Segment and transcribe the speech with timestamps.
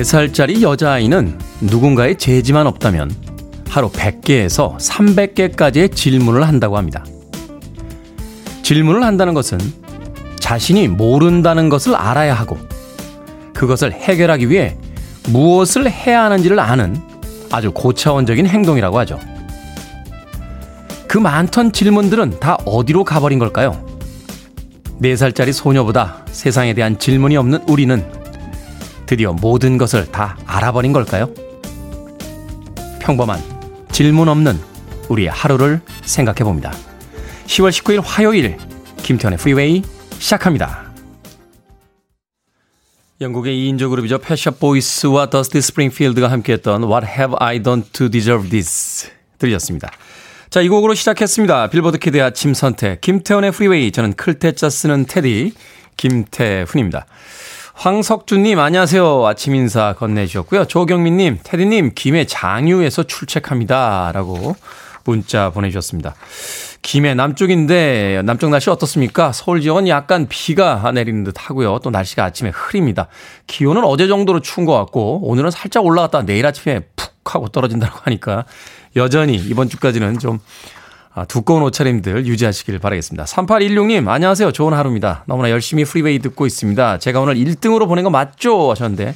[0.00, 3.10] 4살짜리 여자아이는 누군가의 재지만 없다면
[3.68, 7.04] 하루 100개에서 300개까지의 질문을 한다고 합니다.
[8.62, 9.58] 질문을 한다는 것은
[10.38, 12.56] 자신이 모른다는 것을 알아야 하고
[13.52, 14.76] 그것을 해결하기 위해
[15.28, 16.96] 무엇을 해야 하는지를 아는
[17.52, 19.20] 아주 고차원적인 행동이라고 하죠.
[21.06, 23.84] 그 많던 질문들은 다 어디로 가버린 걸까요?
[25.02, 28.19] 4살짜리 소녀보다 세상에 대한 질문이 없는 우리는
[29.10, 31.34] 드디어 모든 것을 다 알아버린 걸까요?
[33.00, 33.40] 평범한
[33.90, 34.56] 질문 없는
[35.08, 36.70] 우리의 하루를 생각해 봅니다.
[37.46, 38.56] 10월 19일 화요일
[38.98, 39.82] 김태훈의 프리웨이
[40.20, 40.92] 시작합니다.
[43.20, 44.18] 영국의 2인조 그룹이죠.
[44.18, 49.90] Pet Shop Boys와 Dusty Springfield가 함께했던 What Have I Done to Deserve This 들으셨습니다.
[50.50, 51.70] 자, 이 곡으로 시작했습니다.
[51.70, 55.54] 빌보드 kid의 아침 선택 김태훈의 프리웨이 저는 클 태 자 쓰는 테디
[55.96, 57.06] 김태훈입니다.
[57.80, 59.26] 황석준님, 안녕하세요.
[59.26, 60.66] 아침 인사 건네주셨고요.
[60.66, 64.12] 조경민님, 테디님, 김해 장유에서 출첵합니다.
[64.12, 64.54] 라고
[65.04, 66.14] 문자 보내주셨습니다.
[66.82, 69.32] 김해 남쪽인데, 남쪽 날씨 어떻습니까?
[69.32, 71.78] 서울 지역은 약간 비가 내리는 듯 하고요.
[71.82, 73.08] 또 날씨가 아침에 흐립니다.
[73.46, 78.44] 기온은 어제 정도로 추운 것 같고, 오늘은 살짝 올라갔다 내일 아침에 푹 하고 떨어진다고 하니까,
[78.94, 80.38] 여전히 이번 주까지는 좀
[81.12, 83.24] 아, 두꺼운 옷차림들 유지하시길 바라겠습니다.
[83.24, 84.52] 3816님, 안녕하세요.
[84.52, 85.24] 좋은 하루입니다.
[85.26, 86.98] 너무나 열심히 프리웨이 듣고 있습니다.
[86.98, 88.70] 제가 오늘 1등으로 보낸 거 맞죠?
[88.70, 89.14] 하셨는데,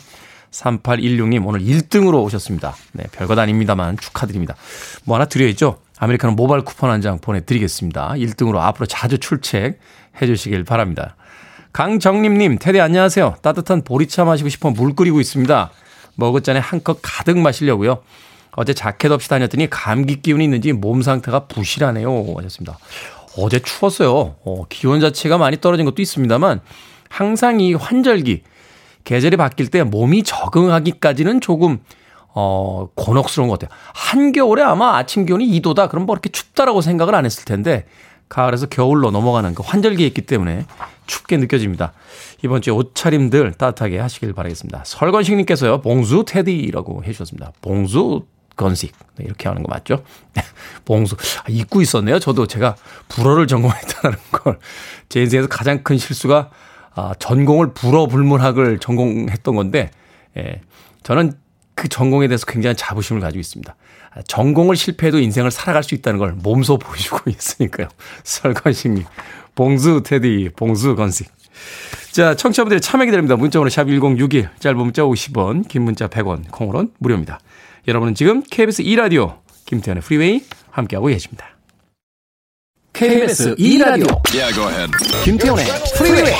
[0.50, 2.75] 3816님, 오늘 1등으로 오셨습니다.
[2.93, 4.56] 네, 별것 아닙니다만 축하드립니다.
[5.05, 5.78] 뭐 하나 드려야죠.
[5.99, 8.15] 아메리카노 모바일 쿠폰 한 장 보내드리겠습니다.
[8.16, 9.78] 1등으로 앞으로 자주 출첵
[10.21, 11.15] 해주시길 바랍니다.
[11.72, 13.37] 강정림님, 테디 안녕하세요.
[13.43, 15.71] 따뜻한 보리차 마시고 싶어 물 끓이고 있습니다.
[16.16, 18.03] 머그잔에 한 컵 가득 마시려고요.
[18.56, 22.34] 어제 자켓 없이 다녔더니 감기 기운이 있는지 몸 상태가 부실하네요.
[22.37, 22.78] 하셨습니다.
[23.37, 24.37] 어제 추웠어요.
[24.44, 26.60] 어, 기온 자체가 많이 떨어진 것도 있습니다만
[27.09, 28.43] 항상 이 환절기
[29.04, 31.81] 계절이 바뀔 때 몸이 적응하기까지는 조금
[32.34, 33.76] 어, 곤혹스러운 것 같아요.
[33.94, 35.88] 한겨울에 아마 아침 기온이 2도다.
[35.88, 37.87] 그럼 뭐 이렇게 춥다라고 생각을 안 했을 텐데
[38.28, 40.66] 가을에서 겨울로 넘어가는 그 환절기에 있기 때문에
[41.06, 41.93] 춥게 느껴집니다.
[42.43, 44.82] 이번 주에 옷차림들 따뜻하게 하시길 바라겠습니다.
[44.84, 47.53] 설건식님께서요, 봉수 테디라고 해주셨습니다.
[47.60, 48.25] 봉수
[48.56, 48.92] 건식.
[49.16, 50.04] 네, 이렇게 하는 거 맞죠?
[50.84, 51.16] 봉수.
[51.41, 52.19] 아, 잊고 있었네요.
[52.19, 52.76] 저도 제가
[53.09, 54.59] 불어를 전공했다는 걸.
[55.09, 56.50] 제 인생에서 가장 큰 실수가
[56.97, 59.91] 아, 전공을 불어 불문학을 전공했던 건데,
[60.37, 60.60] 예.
[61.03, 61.32] 저는
[61.75, 63.75] 그 전공에 대해서 굉장히 자부심을 가지고 있습니다.
[64.14, 67.88] 아, 전공을 실패해도 인생을 살아갈 수 있다는 걸 몸소 보여주고 있으니까요.
[68.22, 69.04] 설건식님.
[69.54, 71.31] 봉수 테디, 봉수 건식.
[72.12, 73.37] 자, 청취자분들의 참여 기다립니다.
[73.37, 77.41] 문자번호 샵 1061, 짧은 문자 50원, 긴 문자 100원, 콩으로는 무료입니다.
[77.87, 81.47] 여러분은 지금 KBS 2라디오 김태훈의 프리웨이 함께하고 계십니다.
[82.93, 84.91] KBS 2라디오 yeah, go ahead.
[85.25, 85.66] 김태훈의
[85.97, 86.34] 프리웨이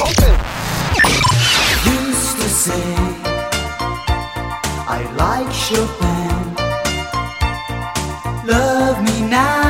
[4.87, 6.55] I like Chopin
[8.47, 9.64] Love me now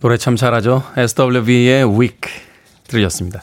[0.00, 0.82] 노래 참 잘하죠.
[0.96, 2.20] SWV의 Week
[2.88, 3.42] 들으셨습니다.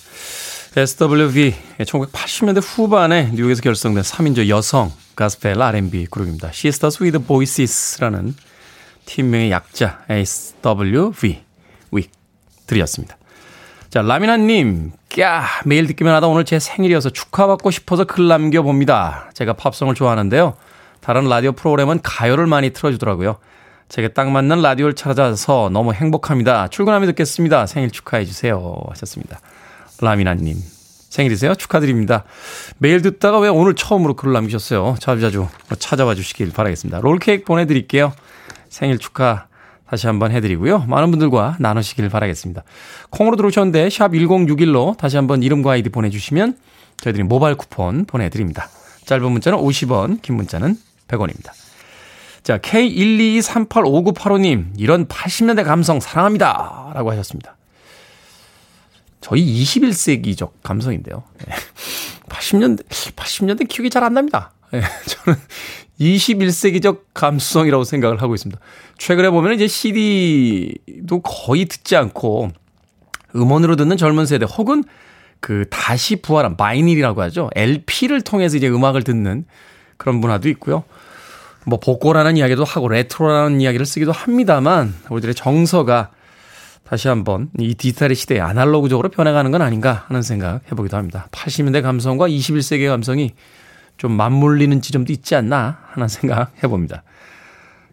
[0.75, 6.47] SWV 1980년대 후반에 뉴욕에서 결성된 3인조 여성 가스펠 R&B 그룹입니다.
[6.47, 8.33] Sisters with Voices라는
[9.05, 11.43] 팀명의 약자 SWV
[11.93, 12.11] Week
[12.65, 13.17] 들이었습니다.
[13.91, 19.29] 자, 라미나님, 꺄, 매일 듣기만 하다 오늘 제 생일이어서 축하받고 싶어서 글 남겨봅니다.
[19.35, 20.55] 제가 팝송을 좋아하는데요.
[21.01, 23.37] 다른 라디오 프로그램은 가요를 많이 틀어주더라고요.
[23.89, 26.67] 제게 딱 맞는 라디오를 찾아서 너무 행복합니다.
[26.67, 27.67] 출근하며 듣겠습니다.
[27.67, 28.75] 생일 축하해 주세요.
[28.89, 29.39] 하셨습니다.
[30.01, 30.57] 라미나님.
[31.09, 31.55] 생일이세요?
[31.55, 32.25] 축하드립니다.
[32.77, 34.97] 매일 듣다가 왜 오늘 처음으로 글을 남기셨어요?
[34.99, 35.47] 자주자주
[35.79, 36.99] 찾아와 주시길 바라겠습니다.
[36.99, 38.13] 롤케이크 보내드릴게요.
[38.69, 39.47] 생일 축하
[39.89, 40.79] 다시 한번 해드리고요.
[40.79, 42.63] 많은 분들과 나누시길 바라겠습니다.
[43.09, 46.57] 콩으로 들어오셨는데 샵 1061로 다시 한번 이름과 아이디 보내주시면
[46.97, 48.69] 저희들이 모바일 쿠폰 보내드립니다.
[49.05, 50.75] 짧은 문자는 50원, 긴 문자는
[51.07, 51.56] 100원입니다.
[52.47, 56.91] 자, K122385985님, 이런 80년대 감성 사랑합니다.
[56.93, 57.57] 라고 하셨습니다.
[59.19, 61.23] 저희 21세기적 감성인데요.
[62.29, 64.53] 80년대, 80년대 기억이 잘 안 납니다.
[64.73, 65.37] 예, 저는
[65.99, 68.61] 21세기적 감성이라고 생각을 하고 있습니다.
[68.97, 72.51] 최근에 보면 이제 CD도 거의 듣지 않고
[73.35, 74.85] 음원으로 듣는 젊은 세대 혹은
[75.41, 77.49] 그 다시 부활한 vinyl이라고 하죠.
[77.55, 79.43] LP를 통해서 이제 음악을 듣는
[79.97, 80.85] 그런 문화도 있고요.
[81.67, 86.11] 뭐 복고라는 이야기도 하고 레트로라는 이야기를 쓰기도 합니다만 우리들의 정서가
[86.85, 91.27] 다시 한번 이 디지털의 시대에 아날로그적으로 변해가는 건 아닌가 하는 생각 해보기도 합니다.
[91.31, 93.33] 80년대 감성과 21세기의 감성이
[93.97, 97.03] 좀 맞물리는 지점도 있지 않나 하는 생각 해봅니다.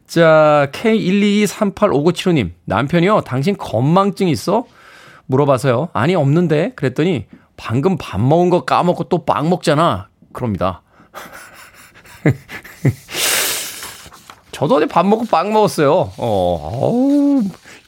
[0.07, 2.53] 자, K122385975님.
[2.67, 3.23] 남편이요.
[3.23, 4.67] 당신 건망증 있어?
[5.27, 5.89] 물어봐서요.
[5.95, 6.75] 아니, 없는데.
[6.77, 10.09] 그랬더니 방금 밥 먹은 거 까먹고 또 빵 먹잖아.
[10.33, 10.83] 그럽니다.
[14.55, 16.13] 저도 어제 밥 먹고 빵 먹었어요.
[16.17, 17.41] 어,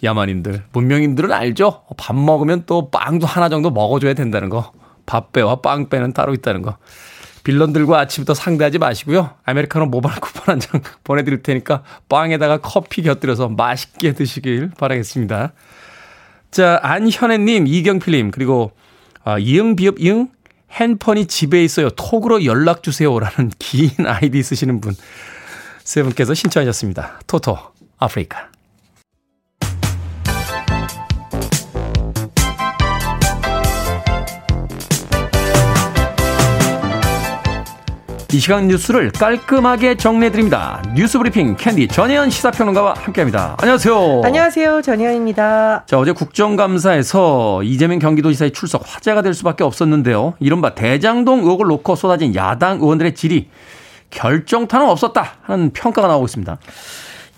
[0.03, 0.65] 야만인들.
[0.73, 1.83] 문명인들은 알죠?
[1.97, 4.73] 밥 먹으면 또 빵도 하나 정도 먹어줘야 된다는 거.
[5.07, 6.77] 밥배와 빵배는 따로 있다는 거.
[7.45, 9.31] 빌런들과 아침부터 상대하지 마시고요.
[9.45, 15.53] 아메리카노 모바일 쿠폰 한 장 보내드릴 테니까 빵에다가 커피 곁들여서 맛있게 드시길 바라겠습니다.
[16.51, 18.73] 자, 안현애님, 이경필님, 그리고
[19.23, 20.29] 아, 이응, 비읍, 이응,
[20.73, 21.91] 핸폰이 집에 있어요.
[21.91, 24.95] 톡으로 연락 주세요라는 긴 아이디 쓰시는 분.
[25.87, 27.21] 세 분께서 신청하셨습니다.
[27.29, 27.57] Toto,
[27.99, 28.49] Africa.
[38.33, 40.83] 이 시간 뉴스를 깔끔하게 정리해드립니다.
[40.97, 43.57] 뉴스 브리핑 캔디 전혜연 시사평론가와 함께합니다.
[43.61, 44.23] 안녕하세요.
[44.25, 44.83] 안녕하세요.
[44.83, 45.85] 전혜연입니다.
[45.87, 50.35] 자, 어제 국정감사에서 이재명 경기도지사의 출석 화제가 될 수밖에 없었는데요.
[50.41, 53.49] 이른바 대장동 의혹을 놓고 쏟아진 야당 의원들의 질의
[54.17, 56.59] 결정타는 없었다 하는 평가가 나오고 있습니다.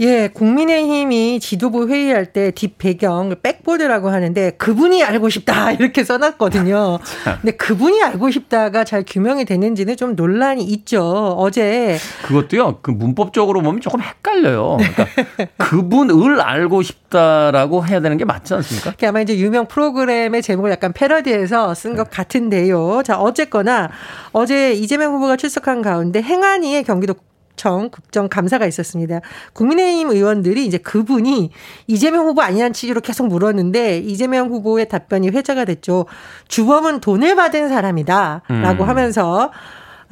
[0.00, 6.98] 예, 국민의힘이 지도부 회의할 때 뒷배경 백보드라고 하는데 그분이 알고 싶다 이렇게 써놨거든요.
[7.40, 11.34] 근데 그분이 알고 싶다가 잘 규명이 되는지는 좀 논란이 있죠.
[11.36, 12.78] 어제 그것도요.
[12.82, 14.78] 그 문법적으로 보면 조금 헷갈려요.
[14.78, 15.06] 그러니까
[15.58, 18.94] 그분을 알고 싶다라고 해야 되는 게 맞지 않습니까?
[19.08, 22.16] 아마 이제 유명 프로그램의 제목을 약간 패러디해서 쓴것 네.
[22.16, 23.02] 같은데요.
[23.04, 23.90] 자, 어쨌거나
[24.32, 27.14] 어제 이재명 후보가 출석한 가운데 행안위의 경기도
[27.58, 29.20] 청 국정 감사가 있었습니다.
[29.52, 31.50] 국민의힘 의원들이 이제 그분이
[31.86, 36.06] 이재명 후보 아니냐는 취지로 계속 물었는데 이재명 후보의 답변이 회자가 됐죠.
[36.48, 38.88] 주범은 돈을 받은 사람이다라고 음.
[38.88, 39.52] 하면서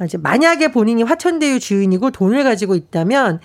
[0.05, 3.39] 이제 만약에 본인이 화천대유 주인이고 돈을 가지고 있다면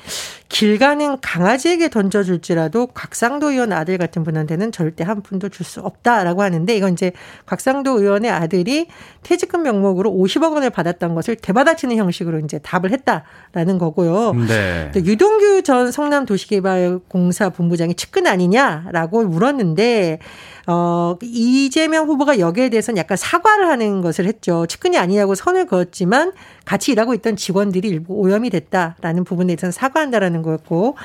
[0.49, 6.43] 길 가는 강아지에게 던져줄지라도 곽상도 의원 아들 같은 분한테는 절대 한 푼도 줄 수 없다라고
[6.43, 7.13] 하는데 이건 이제
[7.47, 8.89] 곽상도 의원의 아들이
[9.23, 14.35] 퇴직금 명목으로 50억 원을 받았던 것을 되받아치는 형식으로 이제 답을 했다라는 거고요.
[14.49, 14.91] 네.
[14.97, 20.19] 유동규 전 성남도시개발공사 본부장이 측근 아니냐라고 물었는데
[20.67, 24.67] 어, 이재명 후보가 여기에 대해서는 약간 사과를 하는 것을 했죠.
[24.67, 26.33] 측근이 아니냐고 선을 그었지만
[26.65, 30.97] 같이 일하고 있던 직원들이 일부 오염이 됐다라는 부분에 대해서는 사과한다라는 거였고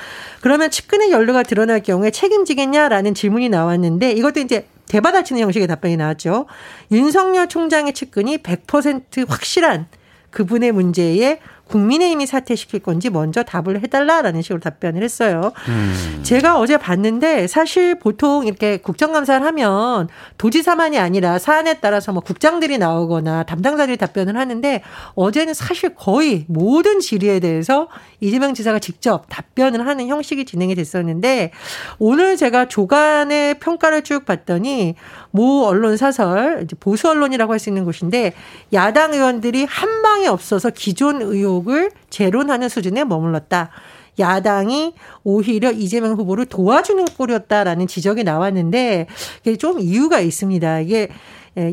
[0.42, 6.46] 그러면 측근의 연루가 드러날 경우에 책임지겠냐라는 질문이 나왔는데 이것도 이제 대받아치는 형식의 답변이 나왔죠.
[6.92, 9.88] 윤석열 총장의 측근이 100% 확실한
[10.32, 15.52] 그분의 문제에 국민의힘이 사퇴시킬 건지 먼저 답을 해달라라는 식으로 답변을 했어요.
[15.68, 16.22] 음.
[16.24, 20.08] 제가 어제 봤는데 사실 보통 이렇게 국정감사를 하면
[20.38, 24.82] 도지사만이 아니라 사안에 따라서 뭐 국장들이 나오거나 담당자들이 답변을 하는데
[25.16, 27.90] 어제는 사실 거의 모든 질의에 대해서
[28.22, 31.52] 이재명 지사가 직접 답변을 하는 형식이 진행이 됐었는데
[32.00, 34.96] 오늘 제가 조간의 평가를 쭉 봤더니
[35.32, 38.34] 모 언론 사설 보수 언론이라고 할 수 있는 곳인데
[38.74, 43.72] 야당 의원들이 한 방에 없어서 기존 의혹 을 재론하는 수준에 머물렀다.
[44.20, 49.08] 야당이 오히려 이재명 후보를 도와주는 꼴이었다라는 지적이 나왔는데
[49.42, 50.82] 이게 좀 이유가 있습니다.
[50.82, 51.08] 이게 예,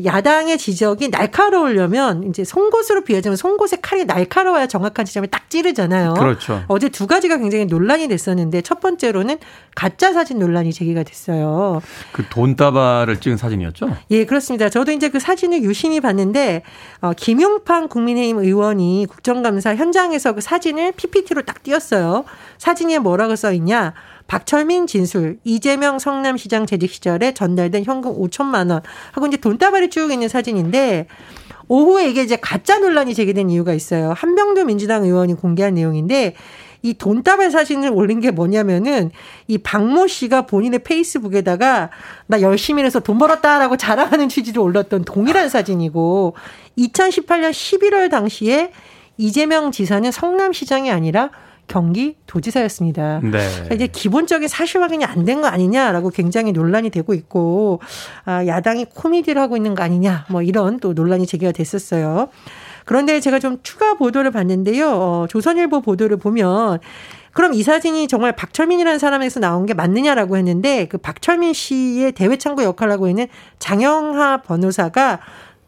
[0.03, 6.15] 야당의 지적이 날카로우려면 이제 송곳으로 비하자면 송곳의 칼이 날카로워야 정확한 지점을 딱 찌르잖아요.
[6.15, 6.63] 그렇죠.
[6.67, 9.37] 어제 두 가지가 굉장히 논란이 됐었는데 첫 번째로는
[9.75, 11.83] 가짜 사진 논란이 제기가 됐어요.
[12.11, 13.95] 그 돈다발을 찍은 사진이었죠?
[14.09, 14.69] 예, 그렇습니다.
[14.69, 16.63] 저도 이제 그 사진을 유심히 봤는데
[17.01, 22.25] 어, 김용판 국민의힘 의원이 국정감사 현장에서 그 사진을 PPT로 딱 띄었어요.
[22.57, 23.93] 사진에 뭐라고 써 있냐?
[24.27, 30.27] 박철민 진술, 이재명 성남시장 재직 시절에 전달된 현금 5천만 원 하고 이제 돈다발이 쭉 있는
[30.27, 31.07] 사진인데
[31.67, 34.13] 오후에 이게 이제 가짜 논란이 제기된 이유가 있어요.
[34.15, 36.35] 한병도 민주당 의원이 공개한 내용인데
[36.81, 39.09] 이 돈다발 사진을 올린 게 뭐냐면은
[39.47, 41.89] 이 박모 씨가 본인의 페이스북에다가
[42.27, 46.35] 나 열심히 해서 돈 벌었다라고 자랑하는 취지로 올렸던 동일한 사진이고
[46.77, 48.71] 2018년 11월 당시에
[49.17, 51.31] 이재명 지사는 성남시장이 아니라
[51.67, 53.19] 경기 도지사였습니다.
[53.23, 53.29] 네.
[53.31, 57.79] 그러니까 이제 기본적인 사실 확인이 안 된 거 아니냐라고 굉장히 논란이 되고 있고
[58.25, 62.29] 아, 야당이 코미디를 하고 있는 거 아니냐 뭐 이런 또 논란이 제기가 됐었어요.
[62.85, 64.89] 그런데 제가 좀 추가 보도를 봤는데요.
[64.91, 66.79] 어, 조선일보 보도를 보면
[67.33, 72.63] 그럼 이 사진이 정말 박철민이라는 사람에서 나온 게 맞느냐라고 했는데 그 박철민 씨의 대외 창구
[72.63, 73.27] 역할을 하고 있는
[73.59, 75.19] 장영하 변호사가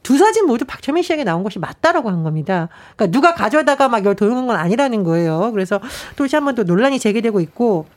[0.07, 2.69] 두 사진 모두 박철민 씨에게 나온 것이 맞다라고 한 겁니다.
[2.95, 5.51] 그러니까 누가 가져다가 막 이걸 도용한 건 아니라는 거예요.
[5.51, 5.81] 그래서
[6.15, 7.87] 또다시 한 번 또 논란이 제기되고 있고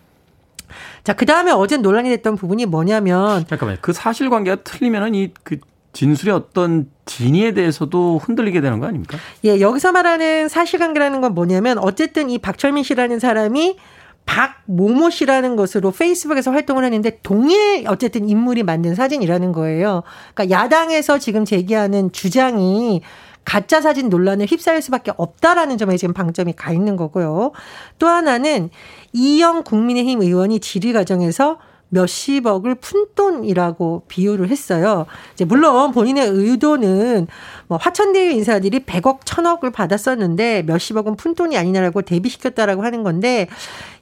[1.04, 3.46] 자, 그 다음에 어제 논란이 됐던 부분이 뭐냐면.
[3.46, 3.78] 잠깐만요.
[3.80, 5.58] 그 사실관계가 틀리면은 이 그
[5.92, 9.16] 진술의 어떤 진위에 대해서도 흔들리게 되는 거 아닙니까?
[9.44, 13.76] 예, 여기서 말하는 사실관계라는 건 뭐냐면 어쨌든 이 박철민 씨라는 사람이
[14.26, 20.02] 박모모 씨라는 것으로 페이스북에서 활동을 했는데 동일 어쨌든 인물이 만든 사진이라는 거예요.
[20.34, 23.02] 그러니까 야당에서 지금 제기하는 주장이
[23.44, 27.52] 가짜 사진 논란에 휩싸일 수밖에 없다라는 점에 지금 방점이 가 있는 거고요.
[27.98, 28.70] 또 하나는
[29.12, 31.58] 이영 국민의힘 의원이 질의 과정에서
[31.90, 35.06] 몇십억을 푼돈이라고 비유를 했어요.
[35.34, 37.26] 이제 물론 본인의 의도는
[37.66, 43.48] 뭐 화천대유 인사들이 100억, 1000억을 받았었는데 몇십억은 푼돈이 아니냐라고 대비시켰다라고 하는 건데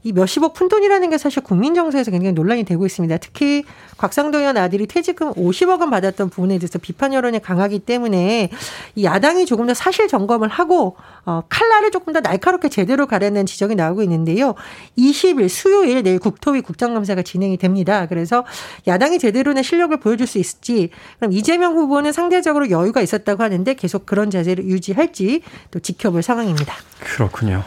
[0.05, 3.17] 이 몇십억 푼돈이라는 게 사실 국민 정서에서 굉장히 논란이 되고 있습니다.
[3.19, 3.65] 특히
[3.97, 8.51] 곽상도 의원 아들이 퇴직금 50억은 받았던 부분에 대해서 비판 여론이 강하기 때문에
[8.95, 13.75] 이 야당이 조금 더 사실 점검을 하고 어 칼날을 조금 더 날카롭게 제대로 가려는 지적이
[13.75, 14.55] 나오고 있는데요.
[14.97, 18.07] 20일 수요일 내일 국토위 국정감사가 진행이 됩니다.
[18.07, 18.45] 그래서
[18.87, 24.31] 야당이 제대로는 실력을 보여줄 수 있을지 그럼 이재명 후보는 상대적으로 여유가 있었다고 하는데 계속 그런
[24.31, 26.75] 자세를 유지할지 또 지켜볼 상황입니다.
[27.01, 27.65] 그렇군요.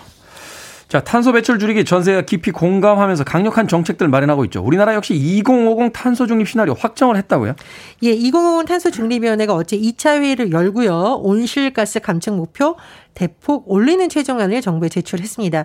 [0.91, 4.61] 자, 탄소 배출 줄이기 전 세계가 깊이 공감하면서 강력한 정책들 마련하고 있죠.
[4.61, 7.55] 우리나라 역시 2050 탄소 중립 시나리오 확정을 했다고요?
[8.03, 11.21] 예, 2050 탄소 중립위원회가 어제 2차 회의를 열고요.
[11.23, 12.75] 온실가스 감축 목표
[13.13, 15.63] 대폭 올리는 최종안을 정부에 제출했습니다.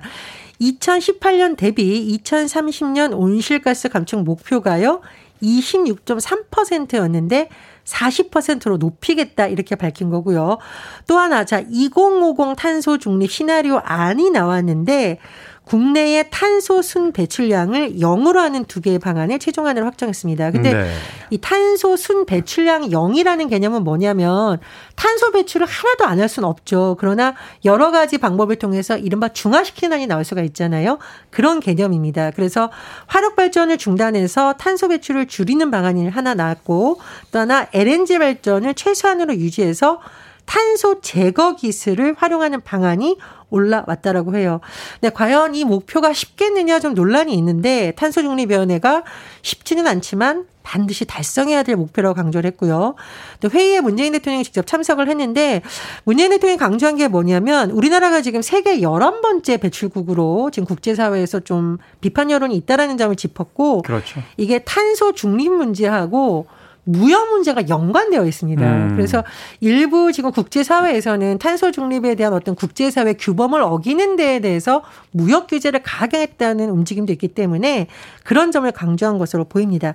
[0.60, 5.00] 2018년 대비 2030년 온실가스 감축 목표가요.
[5.42, 7.48] 26.3%였는데
[7.86, 10.58] 40%로 높이겠다 이렇게 밝힌 거고요.
[11.06, 15.18] 또 하나 자 2050 탄소 중립 시나리오 안이 나왔는데
[15.66, 20.50] 국내의 탄소 순 배출량을 0으로 하는 두 개의 방안을 최종안을 확정했습니다.
[20.50, 20.90] 근데 네.
[21.30, 24.58] 이 탄소 순 배출량 0이라는 개념은 뭐냐면
[24.96, 26.96] 탄소 배출을 하나도 안 할 수는 없죠.
[26.98, 30.98] 그러나 여러 가지 방법을 통해서 이른바 중화시키는 안이 나올 수가 있잖아요.
[31.30, 32.30] 그런 개념입니다.
[32.30, 32.70] 그래서
[33.06, 37.00] 화력 발전을 중단해서 탄소 배출을 줄이는 방안이 하나 나왔고
[37.32, 40.00] 또 하나 LNG 발전을 최소한으로 유지해서
[40.46, 43.18] 탄소 제거 기술을 활용하는 방안이
[43.50, 44.60] 올라왔다라고 해요.
[45.00, 49.04] 근데 과연 이 목표가 쉽겠느냐 좀 논란이 있는데 탄소 중립위원회가
[49.42, 52.96] 쉽지는 않지만 반드시 달성해야 될 목표라고 강조를 했고요.
[53.38, 55.62] 또 회의에 문재인 대통령이 직접 참석을 했는데
[56.02, 62.56] 문재인 대통령이 강조한 게 뭐냐면 우리나라가 지금 세계 11번째 배출국으로 지금 국제사회에서 좀 비판 여론이
[62.56, 64.20] 있다라는 점을 짚었고 그렇죠.
[64.36, 66.46] 이게 탄소 중립 문제하고
[66.88, 68.62] 무역 문제가 연관되어 있습니다.
[68.62, 68.92] 음.
[68.94, 69.24] 그래서
[69.60, 76.70] 일부 지금 국제사회에서는 탄소 중립에 대한 어떤 국제사회 규범을 어기는 데에 대해서 무역 규제를 가하겠다는
[76.70, 77.88] 움직임도 있기 때문에
[78.22, 79.94] 그런 점을 강조한 것으로 보입니다.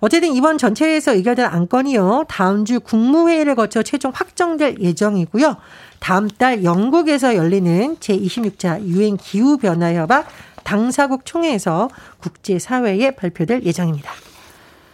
[0.00, 2.24] 어쨌든 이번 전체회에서 의결된 안건이요.
[2.28, 5.56] 다음 주 국무회의를 거쳐 최종 확정될 예정이고요.
[5.98, 10.26] 다음 달 영국에서 열리는 제26차 유엔 기후변화협약
[10.64, 14.10] 당사국 총회에서 국제사회에 발표될 예정입니다.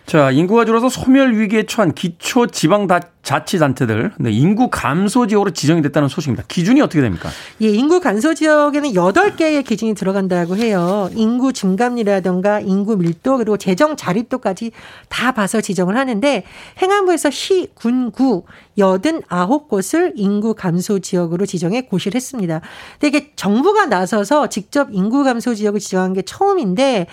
[0.06, 2.86] 자, 인구가 줄어서 소멸 위기에 처한 기초 지방
[3.24, 6.44] 자치단체들 네, 인구 감소 지역으로 지정이 됐다는 소식입니다.
[6.46, 7.28] 기준이 어떻게 됩니까?
[7.60, 11.10] 예, 인구 감소 지역에는 8개의 기준이 들어간다고 해요.
[11.12, 14.70] 인구 증감률이라든가 인구 밀도 그리고 재정 자립도까지
[15.08, 16.44] 다 봐서 지정을 하는데
[16.80, 18.44] 행안부에서 시, 군, 구
[18.78, 22.60] 89곳을 인구 감소 지역으로 지정해 고시를 했습니다.
[23.00, 27.08] 근데 이게 정부가 나서서 직접 인구 감소 지역을 지정한 게 처음인데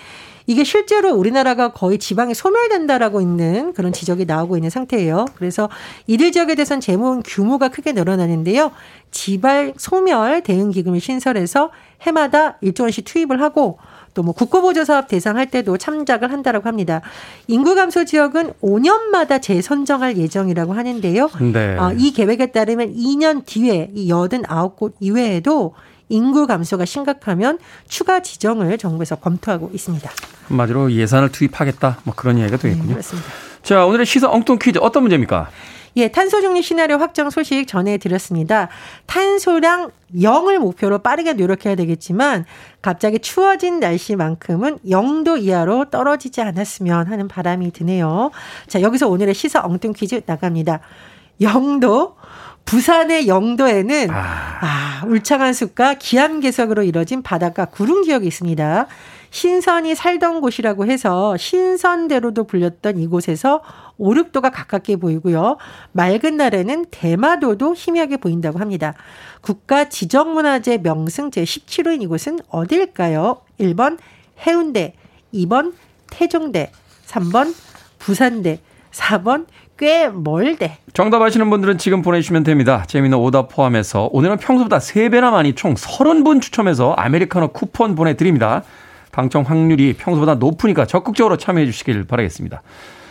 [0.46, 5.26] 이게 실제로 우리나라가 거의 지방에 소멸된다라고 있는 그런 지적이 나오고 있는 상태예요.
[5.36, 5.70] 그래서
[6.06, 8.70] 이들 지역에 대해서는 재무 규모가 크게 늘어나는데요.
[9.10, 11.70] 지발 소멸 대응 기금을 신설해서
[12.02, 13.78] 해마다 일조 원씩 투입을 하고
[14.14, 17.00] 또뭐 국고보조 사업 대상할 때도 참작을 한다라고 합니다.
[17.48, 21.30] 인구 감소 지역은 5년마다 재선정할 예정이라고 하는데요.
[21.52, 21.76] 네.
[21.76, 25.74] 어, 이 계획에 따르면 2년 뒤에 이 89곳 이외에도
[26.08, 27.58] 인구 감소가 심각하면
[27.88, 30.10] 추가 지정을 정부에서 검토하고 있습니다.
[30.48, 31.98] 한마디로 예산을 투입하겠다.
[32.04, 32.88] 뭐 그런 이야기가 되겠군요.
[32.88, 33.28] 네, 그렇습니다.
[33.62, 35.48] 자, 오늘의 시사 엉뚱 퀴즈 어떤 문제입니까?
[35.96, 38.68] 예, 탄소 중립 시나리오 확정 소식 전해드렸습니다.
[39.06, 42.44] 탄소량 0을 목표로 빠르게 노력해야 되겠지만
[42.82, 48.32] 갑자기 추워진 날씨만큼은 0도 이하로 떨어지지 않았으면 하는 바람이 드네요.
[48.66, 50.80] 자, 여기서 오늘의 시사 엉뚱 퀴즈 나갑니다.
[51.40, 52.14] 0도
[52.64, 58.86] 부산의 영도에는 아, 아 울창한 숲과 기암괴석으로 이뤄진 바닷가 구름 지역이 있습니다.
[59.30, 63.62] 신선이 살던 곳이라고 해서 신선대로도 불렸던 이곳에서
[63.98, 65.56] 오륙도가 가깝게 보이고요.
[65.90, 68.94] 맑은 날에는 대마도도 희미하게 보인다고 합니다.
[69.40, 73.40] 국가 지정문화재 명승 제17호인 이곳은 어딜까요?
[73.58, 73.98] 1번
[74.46, 74.94] 해운대,
[75.34, 75.74] 2번
[76.10, 76.70] 태종대,
[77.06, 77.54] 3번
[77.98, 78.60] 부산대,
[78.92, 80.78] 4번 꽤 멀대.
[80.92, 82.84] 정답 아시는 분들은 지금 보내주시면 됩니다.
[82.86, 88.62] 재미있는 오답 포함해서 오늘은 평소보다 3배나 많이 총 30분 추첨해서 아메리카노 쿠폰 보내드립니다.
[89.10, 92.62] 당첨 확률이 평소보다 높으니까 적극적으로 참여해 주시길 바라겠습니다.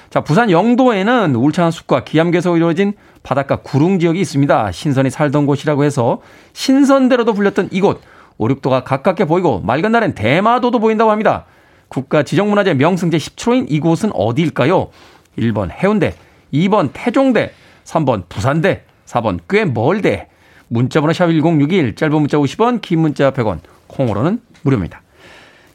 [0.10, 2.94] 자, 부산 영도에는 울창한 숲과 기암괴석으로 이루어진
[3.24, 4.72] 바닷가 구릉 지역이 있습니다.
[4.72, 6.22] 신선이 살던 곳이라고 해서
[6.54, 8.02] 신선대로도 불렸던 이곳.
[8.38, 11.46] 오륙도가 가깝게 보이고 맑은 날엔 대마도도 보인다고 합니다.
[11.88, 14.90] 국가 지정문화재 명승제 10초인 이곳은 어디일까요?
[15.38, 16.16] 1번 해운대,
[16.54, 17.52] 2번 태종대,
[17.86, 20.28] 3번 부산대, 4번 꽤 멀대.
[20.70, 25.02] 문자번호 샵 1061, 짧은 문자 50원, 긴 문자 100원, 콩으로는 무료입니다.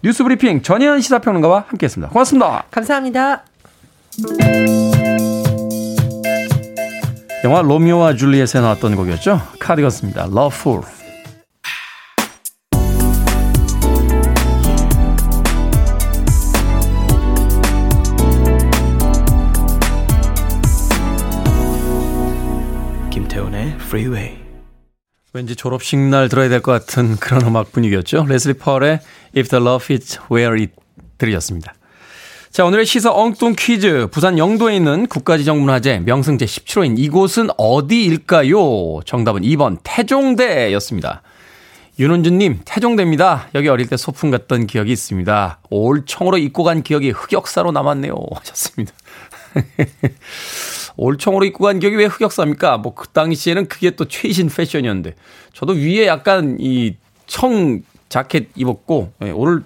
[0.03, 2.13] 뉴스 브리핑 전혜연 시사평론가와 함께했습니다.
[2.13, 2.65] 고맙습니다.
[2.71, 3.45] 감사합니다.
[7.45, 9.41] 영화 로미오와 줄리엣에 나왔던 곡이었죠.
[9.61, 10.25] 카디건스입니다.
[10.25, 10.98] Love Fool.
[23.88, 24.37] Freeway.
[25.33, 28.26] 왠지 졸업식 날 들어야 될 것 같은 그런 음악 분위기였죠.
[28.28, 29.00] 레슬리 펄의
[29.37, 30.75] If the Love Is Where It
[31.16, 31.75] 들으셨습니다.
[32.50, 34.09] 자, 오늘의 시사 엉뚱 퀴즈.
[34.11, 39.00] 부산 영도에 있는 국가지정문화재 명승제 17호인 이곳은 어디일까요?
[39.07, 41.23] 정답은 2번 태종대였습니다.
[41.99, 43.49] 윤은주님, 태종대입니다.
[43.54, 45.61] 여기 어릴 때 소풍 갔던 기억이 있습니다.
[45.71, 48.14] 올 청으로 입고 간 기억이 흑역사로 남았네요.
[48.37, 48.92] 하셨습니다.
[50.97, 52.79] 올청으로 입고 간 기억이 왜 흑역사입니까?
[52.79, 55.14] 뭐 그 당시에는 그게 또 최신 패션이었는데.
[55.53, 56.96] 저도 위에 약간 이
[57.29, 59.62] 청 자켓 입었고, 예, 오늘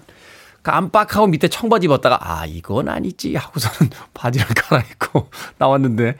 [0.63, 6.15] 깜빡하고 밑에 청바지 입었다가 아 이건 아니지 하고서는 바지를 갈아입고 나왔는데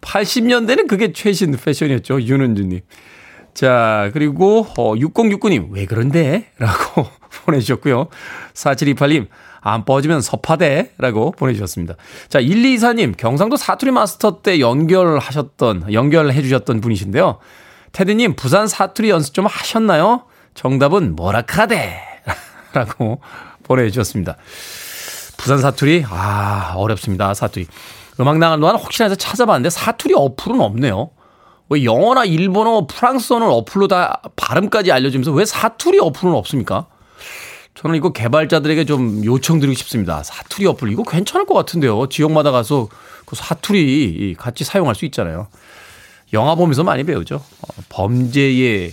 [0.00, 2.80] 80년대는 그게 최신 패션이었죠 윤은주님.
[3.54, 6.50] 자 그리고 어, 6069님 왜 그런데?
[6.58, 7.06] 라고
[7.44, 8.08] 보내주셨고요.
[8.54, 9.26] 4728님
[9.60, 11.94] 안 뻗으면 섭하대 라고 보내주셨습니다.
[12.28, 17.38] 자 1224님 경상도 사투리 마스터 때 연결하셨던 연결해 주셨던 분이신데요.
[17.92, 20.24] 테드님 부산 사투리 연습 좀 하셨나요?
[20.54, 22.00] 정답은 뭐라카데
[22.74, 23.20] 라고
[23.62, 24.36] 보내주셨습니다.
[25.36, 27.32] 부산 사투리, 아, 어렵습니다.
[27.32, 27.66] 사투리.
[28.20, 31.10] 음악 나가는 동안 혹시나 해서 찾아봤는데 사투리 어플은 없네요.
[31.70, 36.86] 왜 영어나 일본어, 프랑스어는 어플로 다 발음까지 알려주면서 왜 사투리 어플은 없습니까?
[37.80, 40.24] 저는 이거 개발자들에게 좀 요청드리고 싶습니다.
[40.24, 42.08] 사투리 어플, 이거 괜찮을 것 같은데요.
[42.08, 42.88] 지역마다 가서
[43.24, 45.46] 그 사투리 같이 사용할 수 있잖아요.
[46.32, 47.36] 영화 보면서 많이 배우죠.
[47.36, 48.92] 어, 범죄의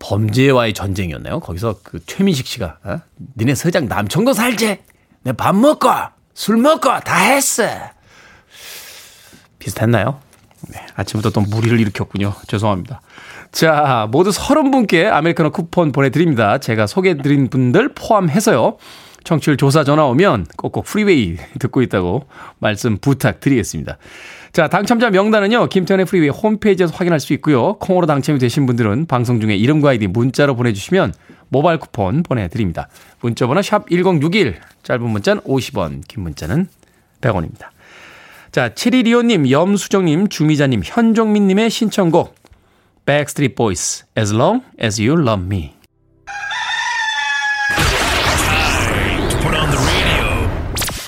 [0.00, 1.38] 범죄와의 전쟁이었나요?
[1.38, 2.98] 거기서 그 최민식 씨가 어?
[3.36, 4.78] 니네 서장 남청도 살지?
[5.22, 5.88] 내 밥 먹고
[6.34, 7.62] 술 먹고 다 했어.
[9.60, 10.20] 비슷했나요?
[10.70, 12.34] 네, 아침부터 또 무리를 일으켰군요.
[12.48, 13.00] 죄송합니다.
[13.52, 16.58] 자, 모두 서른 분께 아메리카노 쿠폰 보내드립니다.
[16.58, 18.76] 제가 소개해드린 분들 포함해서요.
[19.24, 22.26] 청취율 조사 전화 오면 꼭꼭 프리웨이 듣고 있다고
[22.58, 23.98] 말씀 부탁드리겠습니다.
[24.52, 27.74] 자, 당첨자 명단은요, 김태훈의 프리웨이 홈페이지에서 확인할 수 있고요.
[27.74, 31.12] 콩으로 당첨이 되신 분들은 방송 중에 이름과 아이디 문자로 보내주시면
[31.50, 32.88] 모바일 쿠폰 보내드립니다.
[33.20, 36.66] 문자번호 샵 1061, 짧은 문자는 50원, 긴 문자는
[37.20, 37.66] 100원입니다.
[38.50, 42.34] 자, 7125님, 염수정님, 주미자님, 현종민님의 신청곡,
[43.08, 45.72] Backstreet Boys, As Long As You Love Me.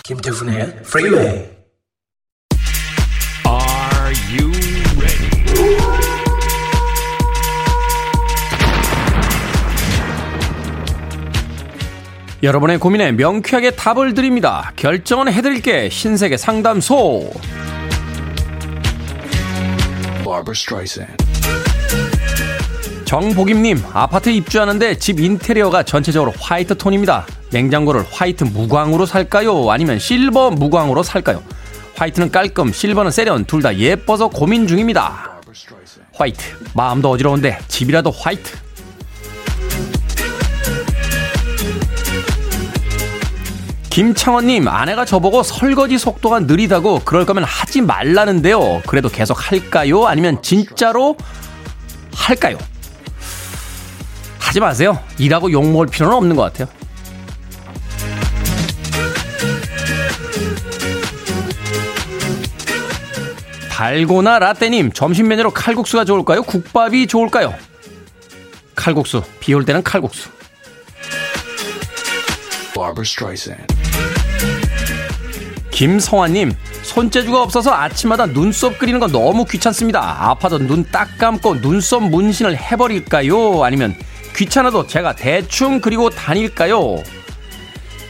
[0.04, 1.50] 김태훈의 Freeway.
[3.46, 4.50] Are you
[4.98, 5.28] ready?
[12.42, 14.72] 여러분의 고민에 명쾌하게 답을 드립니다.
[14.76, 17.30] 결정은 해드릴게 신세계 상담소.
[20.24, 21.29] Barbara Streisand.
[23.10, 27.26] 정복임님 아파트 입주하는데 집 인테리어가 전체적으로 화이트 톤입니다.
[27.50, 29.68] 냉장고를 화이트 무광으로 살까요?
[29.68, 31.42] 아니면 실버 무광으로 살까요?
[31.96, 35.40] 화이트는 깔끔, 실버는 세련, 둘 다 예뻐서 고민 중입니다.
[36.14, 36.40] 화이트,
[36.72, 38.56] 마음도 어지러운데 집이라도 화이트.
[43.90, 48.82] 김창원님, 아내가 저보고 설거지 속도가 느리다고 그럴 거면 하지 말라는데요.
[48.86, 50.06] 그래도 계속 할까요?
[50.06, 51.16] 아니면 진짜로
[52.14, 52.56] 할까요?
[54.50, 54.98] 하지 마세요.
[55.16, 56.66] 일하고 욕먹을 필요는 없는 것 같아요.
[63.70, 66.42] 달고나 라떼님, 점심 메뉴로 칼국수가 좋을까요?
[66.42, 67.54] 국밥이 좋을까요?
[68.74, 69.22] 칼국수.
[69.40, 70.28] 비 올 때는 칼국수.
[75.70, 80.28] 김성환님, 손재주가 없어서 아침마다 눈썹 그리는 거 너무 귀찮습니다.
[80.30, 83.64] 아파도 눈딱 감고 눈썹 문신을 해버릴까요?
[83.64, 83.96] 아니면
[84.36, 86.96] 귀찮아도 제가 대충 그리고 다닐까요?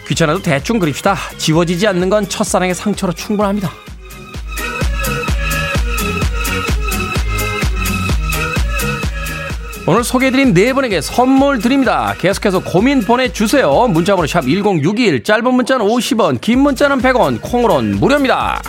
[0.06, 1.16] 귀찮아도 대충 그립시다.
[1.38, 3.70] 지워지지 않는 건 첫사랑의 상처로 충분합니다.
[9.86, 12.14] 오늘 소개해드린 네 분에게 선물 드립니다.
[12.18, 13.88] 계속해서 고민 보내주세요.
[13.88, 18.62] 문자번호 샵 1061, 짧은 문자는 50원, 긴 문자는 100원, 콩으로는 무료입니다.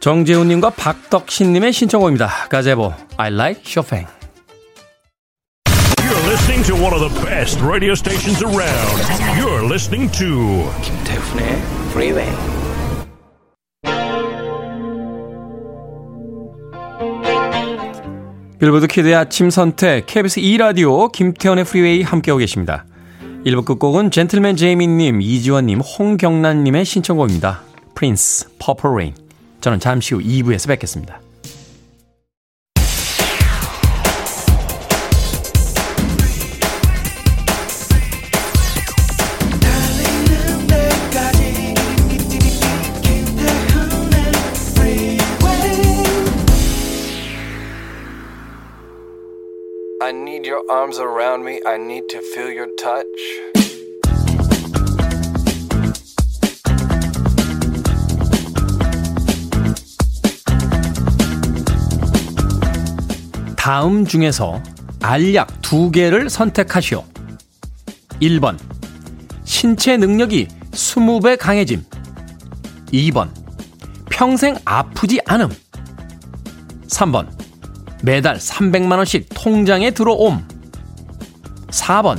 [0.00, 2.48] 정재훈님과 박덕신님의 신청곡입니다.
[2.48, 4.06] 가제보, I like Chopin.
[5.98, 9.00] You're listening to one of the best radio stations around.
[9.38, 12.60] You're listening to 김태훈의 Freeway.
[18.58, 22.84] 빌보드 kid의 아침 선택, KBS 2 라디오, 김태훈의 프리웨이 함께하고 계십니다.
[23.46, 27.62] 1부 끝곡은 젠틀맨 제이미님, 이지원님, 홍경란님의 신청곡입니다.
[27.94, 29.14] Prince, Purple Rain.
[29.60, 31.20] 저는 잠시 후 2부에서 뵙겠습니다.
[63.62, 64.62] 다음 중에서
[65.02, 67.04] 알약 두 개를 선택하시오.
[68.22, 68.58] 1번.
[69.44, 71.84] 신체 능력이 20배 강해짐.
[72.90, 73.28] 2번.
[74.08, 75.50] 평생 아프지 않음.
[76.88, 77.28] 3번.
[78.02, 80.42] 매달 300만원씩 통장에 들어옴.
[81.68, 82.18] 4번.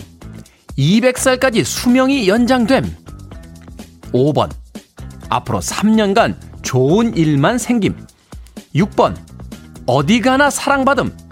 [0.78, 2.86] 200살까지 수명이 연장됨.
[4.14, 4.52] 5번.
[5.30, 7.98] 앞으로 3년간 좋은 일만 생김.
[8.76, 9.18] 6번.
[9.88, 11.31] 어디 가나 사랑받음.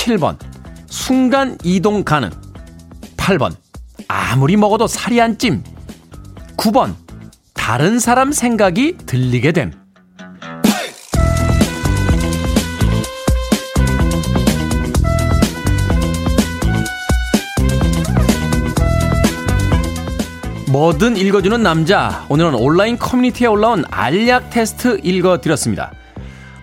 [0.00, 0.38] 7번.
[0.86, 2.30] 순간 이동 가능.
[3.18, 3.54] 8번.
[4.08, 5.62] 아무리 먹어도 살이 안 찜.
[6.56, 6.94] 9번.
[7.52, 9.72] 다른 사람 생각이 들리게 됨.
[20.70, 22.24] 뭐든 읽어주는 남자.
[22.30, 25.92] 오늘은 온라인 커뮤니티에 올라온 알약 테스트 읽어드렸습니다.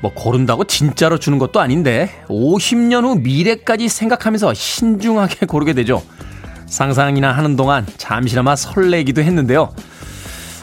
[0.01, 6.03] 뭐 고른다고 진짜로 주는 것도 아닌데 50년 후 미래까지 생각하면서 신중하게 고르게 되죠.
[6.67, 9.73] 상상이나 하는 동안 잠시나마 설레기도 했는데요.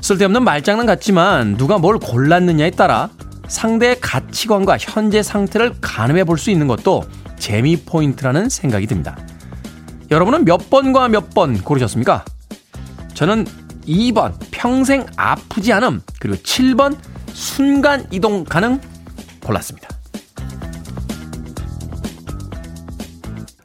[0.03, 3.09] 쓸데없는 말장난 같지만 누가 뭘 골랐느냐에 따라
[3.49, 7.05] 상대의 가치관과 현재 상태를 가늠해 볼 수 있는 것도
[7.39, 9.17] 재미 포인트라는 생각이 듭니다.
[10.11, 12.25] 여러분은 몇 번과 몇 번 고르셨습니까?
[13.15, 13.47] 저는
[13.87, 16.97] 2번 평생 아프지 않음 그리고 7번
[17.33, 18.79] 순간 이동 가능
[19.45, 19.89] 골랐습니다.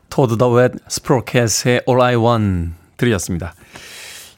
[0.09, 3.53] Toad the Wet Sprocket의 All I Want 들으셨습니다.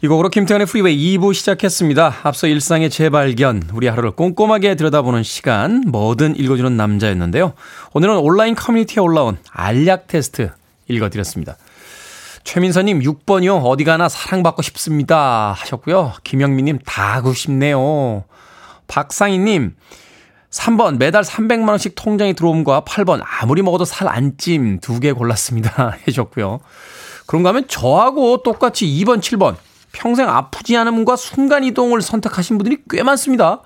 [0.03, 2.21] 이 곡으로 김태훈의 프리웨이 2부 시작했습니다.
[2.23, 7.53] 앞서 일상의 재발견, 우리 하루를 꼼꼼하게 들여다보는 시간, 뭐든 읽어주는 남자였는데요.
[7.93, 10.49] 오늘은 온라인 커뮤니티에 올라온 알약 테스트
[10.87, 11.55] 읽어드렸습니다.
[12.43, 13.61] 최민서님 6번이요.
[13.63, 15.53] 어디 가나 사랑받고 싶습니다.
[15.53, 16.13] 하셨고요.
[16.23, 18.23] 김영민님 다 하고 싶네요.
[18.87, 19.75] 박상희님
[20.51, 25.97] 3번 매달 300만 원씩 통장에 들어옴과 8번 아무리 먹어도 살 안 찜 두 개 골랐습니다.
[26.07, 26.59] 해줬고요.
[27.25, 29.55] 그런가 하면 저하고 똑같이 2번, 7번
[29.93, 33.61] 평생 아프지 않음과 순간이동을 선택하신 분들이 꽤 많습니다.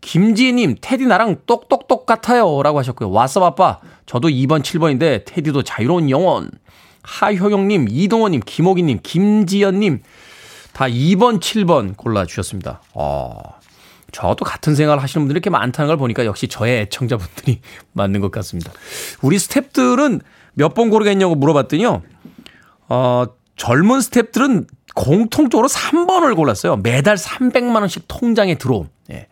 [0.00, 2.62] 김지혜님, 테디 나랑 똑똑똑 같아요.
[2.62, 3.10] 라고 하셨고요.
[3.10, 6.50] 왓썹 아빠, 저도 2번, 7번인데, 테디도 자유로운 영혼.
[7.02, 10.02] 하효영님, 이동원님, 김호기님, 김지연님,
[10.72, 12.80] 다 2번, 7번 골라주셨습니다.
[12.94, 13.38] 어,
[14.12, 17.60] 저도 같은 생각을 하시는 분들이 이렇게 많다는 걸 보니까 역시 저의 애청자분들이
[17.92, 18.72] 맞는 것 같습니다.
[19.22, 20.20] 우리 스탭들은
[20.54, 22.02] 몇 번 고르겠냐고 물어봤더니요.
[22.88, 23.24] 어,
[23.56, 26.76] 젊은 스탭들은 공통적으로 3번을 골랐어요.
[26.76, 28.88] 매달 300만 원씩 통장에 들어옴.
[29.10, 29.28] 예.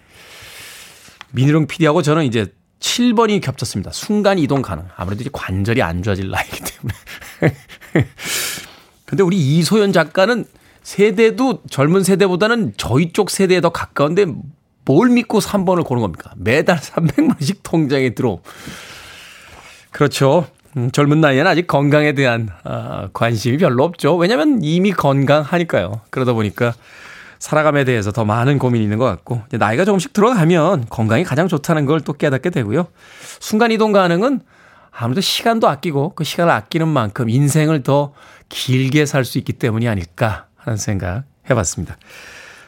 [1.33, 2.47] 민희룡 PD하고 저는 이제
[2.81, 3.93] 7번이 겹쳤습니다.
[3.93, 4.85] 순간 이동 가능.
[4.97, 7.57] 아무래도 이제 관절이 안 좋아질 나이기 때문에.
[9.05, 10.47] 근데 우리 이소연 작가는
[10.83, 14.25] 세대도 젊은 세대보다는 저희 쪽 세대에 더 가까운데
[14.85, 16.33] 뭘 믿고 3번을 고른 겁니까?
[16.37, 18.38] 매달 300만원씩 통장에 들어.
[19.90, 20.47] 그렇죠.
[20.77, 24.16] 음, 젊은 나이에는 아직 건강에 대한 아, 관심이 별로 없죠.
[24.16, 26.01] 왜냐하면 이미 건강하니까요.
[26.11, 26.73] 그러다 보니까
[27.40, 32.01] 살아감에 대해서 더 많은 고민이 있는 것 같고 나이가 조금씩 들어가면 건강이 가장 좋다는 걸
[32.01, 32.87] 또 깨닫게 되고요.
[33.40, 34.40] 순간 이동 가능은
[34.93, 38.12] 아무래도 시간도 아끼고 그 시간을 아끼는 만큼 인생을 더
[38.49, 41.97] 길게 살 수 있기 때문이 아닐까 하는 생각 해봤습니다.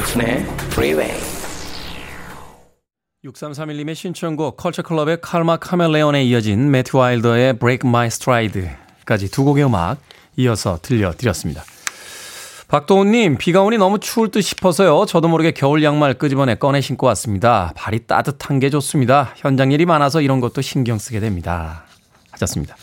[0.00, 1.20] 김태훈의 Freeway.
[3.24, 9.98] 6331님의 신청곡 컬처클럽의 칼마 카멜레온에 이어진 매튜 와일더의 Break My Stride까지 두 곡의 음악
[10.36, 11.64] 이어서 들려드렸습니다.
[12.68, 15.04] 박도훈님, 비가 오니 너무 추울 듯 싶어서요.
[15.06, 17.72] 저도 모르게 겨울 양말 끄집어내 꺼내 신고 왔습니다.
[17.76, 19.34] 발이 따뜻한 게 좋습니다.
[19.36, 21.84] 현장 일이 많아서 이런 것도 신경 쓰게 됩니다.
[22.30, 22.76] 하셨습니다.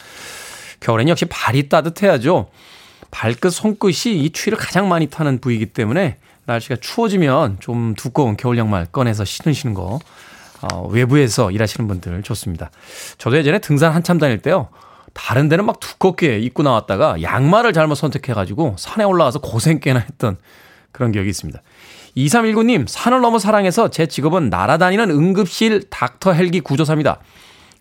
[0.82, 2.49] 겨울엔 역시 발이 따뜻해야죠.
[3.10, 8.88] 발끝, 손끝이 이 추위를 가장 많이 타는 부위이기 때문에 날씨가 추워지면 좀 두꺼운 겨울 양말
[8.91, 9.99] 꺼내서 신으시는 거
[10.62, 12.71] 어, 외부에서 일하시는 분들 좋습니다.
[13.17, 14.69] 저도 예전에 등산 한참 다닐 때요.
[15.13, 20.38] 다른 데는 막 두껍게 입고 나왔다가 양말을 잘못 선택해가지고 산에 올라가서 고생 꽤나 했던
[20.91, 21.62] 그런 기억이 있습니다.
[22.15, 27.19] 2319님, 산을 너무 사랑해서 제 직업은 날아다니는 응급실 닥터 헬기 구조사입니다.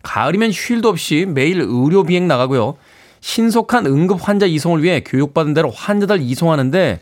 [0.03, 2.77] 가을이면 쉴도 없이 매일 의료 비행 나가고요.
[3.21, 6.99] 신속한 응급 환자 이송을 위해 교육받은 대로 환자들 이송하는데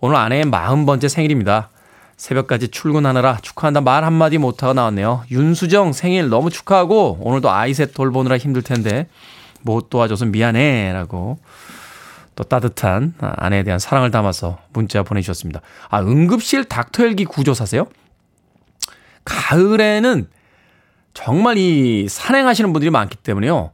[0.00, 1.68] 오늘 아내의 40번째 생일입니다.
[2.16, 5.24] 새벽까지 출근하느라 축하한다 말 한마디 못하고 나왔네요.
[5.30, 9.08] 윤수정 생일 너무 축하하고 오늘도 아이셋 돌보느라 힘들 텐데
[9.62, 11.38] 못 도와줘서 미안해 라고
[12.34, 15.60] 또 따뜻한 아내에 대한 사랑을 담아서 문자 보내주셨습니다.
[15.88, 17.86] 아, 응급실 닥터 헬기 구조사세요?
[19.24, 20.28] 가을에는
[21.12, 23.72] 정말 이 산행하시는 분들이 많기 때문에요.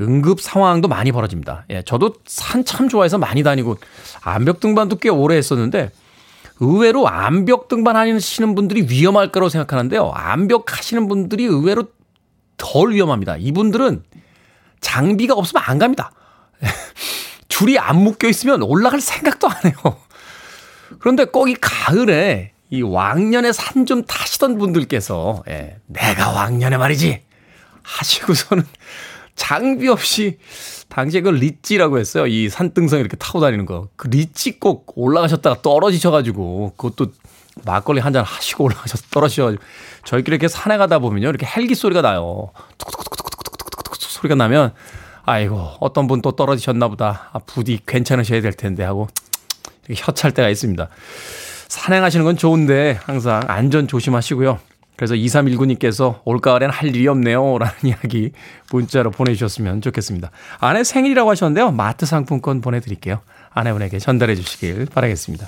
[0.00, 1.64] 응급 상황도 많이 벌어집니다.
[1.70, 3.76] 예, 저도 산 참 좋아해서 많이 다니고
[4.22, 5.90] 암벽 등반도 꽤 오래 했었는데
[6.60, 10.12] 의외로 암벽 등반 하시는 분들이 위험할 거라고 생각하는데요.
[10.14, 11.84] 암벽 하시는 분들이 의외로
[12.56, 13.36] 덜 위험합니다.
[13.38, 14.04] 이분들은
[14.80, 16.12] 장비가 없으면 안 갑니다.
[17.48, 19.74] 줄이 안 묶여 있으면 올라갈 생각도 안 해요.
[21.00, 27.22] 그런데 꼭 이 가을에 이 왕년에 산 좀 타시던 분들께서 예, 내가 왕년에 말이지
[27.82, 28.64] 하시고서는
[29.34, 30.38] 장비 없이
[30.88, 32.26] 당시에 그 리찌라고 했어요.
[32.26, 33.88] 이 산등성 이렇게 타고 다니는 거.
[33.96, 37.12] 그 리찌 꼭 올라가셨다가 떨어지셔가지고 그것도
[37.64, 39.62] 막걸리 한 잔 하시고 올라가셔서 떨어지셔가지고
[40.04, 41.28] 저희끼리 이렇게 산에 가다 보면요.
[41.28, 42.50] 이렇게 헬기 소리가 나요.
[42.78, 44.72] 툭툭툭툭툭툭툭툭 소리가 나면
[45.24, 47.30] 아이고 어떤 분 또 떨어지셨나 보다.
[47.32, 49.08] 아, 부디 괜찮으셔야 될 텐데 하고
[49.86, 50.88] 이렇게 혀찰 때가 있습니다.
[51.68, 54.58] 산행하시는 건 좋은데 항상 안전 조심하시고요.
[54.96, 57.58] 그래서 2319님께서 올가을엔 할 일이 없네요.
[57.58, 58.32] 라는 이야기
[58.70, 60.30] 문자로 보내주셨으면 좋겠습니다.
[60.60, 61.72] 아내 생일이라고 하셨는데요.
[61.72, 63.20] 마트 상품권 보내드릴게요.
[63.50, 65.46] 아내분에게 전달해 주시길 바라겠습니다.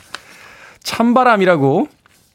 [0.82, 1.88] 찬바람이라고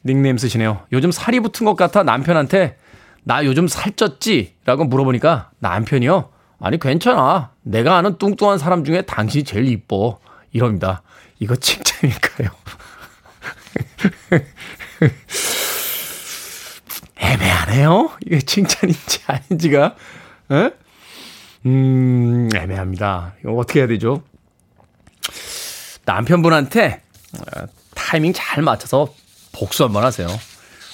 [0.04, 0.80] 닉네임 쓰시네요.
[0.92, 2.76] 요즘 살이 붙은 것 같아 남편한테
[3.22, 4.52] 나 요즘 살쪘지?
[4.64, 6.30] 라고 물어보니까 남편이요.
[6.60, 7.50] 아니, 괜찮아.
[7.62, 10.18] 내가 아는 뚱뚱한 사람 중에 당신이 제일 이뻐.
[10.52, 11.02] 이럽니다.
[11.38, 12.50] 이거 칭찬일까요?
[17.20, 18.10] 애매하네요.
[18.26, 19.94] 이게 칭찬인지 아닌지가.
[20.50, 20.70] 에?
[21.66, 23.34] 음, 애매합니다.
[23.40, 24.22] 이거 어떻게 해야 되죠?
[26.04, 27.02] 남편분한테
[27.38, 29.12] 어, 타이밍 잘 맞춰서
[29.52, 30.28] 복수 한번 하세요.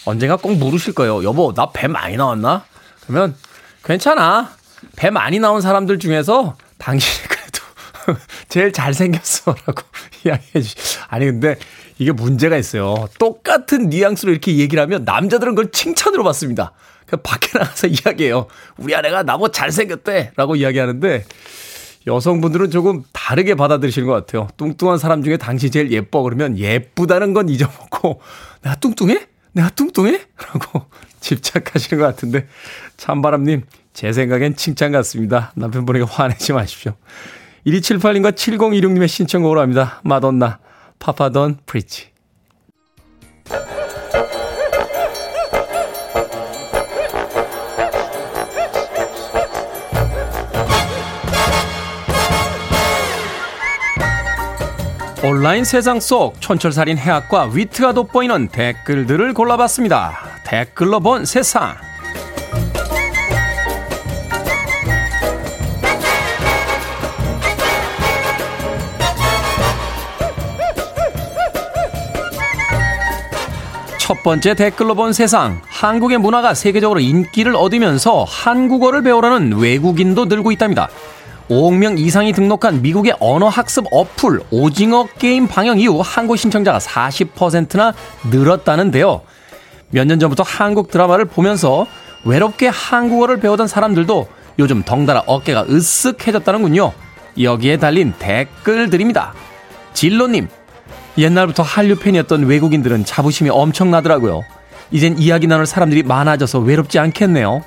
[0.04, 1.24] 언젠가 꼭 물으실 거예요.
[1.24, 2.64] 여보, 나 배 많이 나왔나?
[3.06, 3.36] 그러면
[3.84, 4.50] 괜찮아.
[4.96, 9.82] 배 많이 나온 사람들 중에서 당신이 그래도 제일 잘생겼어 라고
[10.24, 10.76] 이야기해 주시.
[11.08, 11.56] 아니 근데
[11.98, 13.09] 이게 문제가 있어요.
[13.18, 16.72] 똑같은 뉘앙스로 이렇게 얘기를 하면 남자들은 그걸 칭찬으로 받습니다.
[17.06, 18.46] 그 밖에 나가서 이야기해요.
[18.76, 20.32] 우리 아내가 나보고 잘생겼대.
[20.37, 21.24] 라고 이야기하는데
[22.06, 24.48] 여성분들은 조금 다르게 받아들이시는 것 같아요.
[24.56, 26.22] 뚱뚱한 사람 중에 당신 제일 예뻐.
[26.22, 28.20] 그러면 예쁘다는 건 잊어먹고
[28.62, 29.26] 내가 뚱뚱해?
[29.52, 30.20] 내가 뚱뚱해?
[30.52, 30.87] 라고
[31.20, 32.46] 집착하시는 것 같은데
[32.96, 35.52] 찬바람님 제 생각엔 칭찬 같습니다.
[35.56, 36.94] 남편분에게 화내지 마십시오.
[37.66, 40.00] 1278님과 7026님의 신청곡으로 합니다.
[40.04, 40.59] 마돈나
[40.98, 42.11] Papa Don't Preach.
[55.24, 60.16] 온라인 세상 속 촌철살인 해학과 위트가 돋보이는 댓글들을 골라봤습니다.
[60.44, 61.86] 댓글로 본 세상.
[74.07, 75.61] 첫 번째 댓글로 본 세상.
[75.66, 80.88] 한국의 문화가 세계적으로 인기를 얻으면서 한국어를 배우려는 외국인도 늘고 있답니다.
[81.51, 87.95] 5억 명 이상이 등록한 미국의 언어 학습 어플 오징어 게임 방영 이후 한국 신청자가 40%나
[88.31, 89.23] 늘었다는데요.
[89.90, 91.88] 몇 년 전부터 한국 드라마를 보면서
[92.25, 94.29] 외롭게 한국어를 배우던 사람들도
[94.61, 96.92] 요즘 덩달아 어깨가 으쓱해졌다는군요.
[97.40, 99.35] 여기에 달린 댓글들입니다.
[99.95, 100.47] 진로님,
[101.18, 104.42] 옛날부터 한류 팬이었던 외국인들은 자부심이 엄청나더라고요.
[104.90, 107.62] 이젠 이야기 나눌 사람들이 많아져서 외롭지 않겠네요.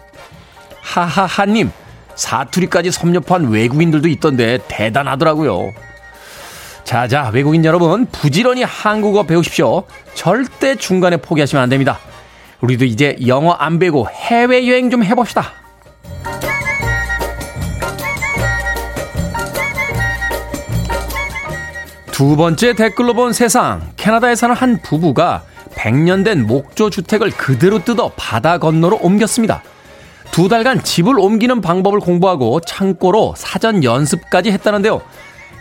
[0.82, 1.72] 하하하님,
[2.16, 5.72] 사투리까지 섭렵한 외국인들도 있던데 대단하더라고요.
[6.84, 9.84] 자자, 외국인 여러분, 부지런히 한국어 배우십시오.
[10.16, 12.00] 절대 중간에 포기하시면 안 됩니다.
[12.62, 15.54] 우리도 이제 영어 안 배고 해외여행 좀 해봅시다.
[22.20, 23.94] 두 번째 댓글로 본 세상.
[23.96, 25.44] 캐나다에 사는 한 부부가
[25.76, 29.64] 100년 된 목조 주택을 그대로 뜯어 바다 건너로 옮겼습니다.
[30.30, 35.02] 두 달간 집을 옮기는 방법을 공부하고 창고로 사전 연습까지 했다는데요.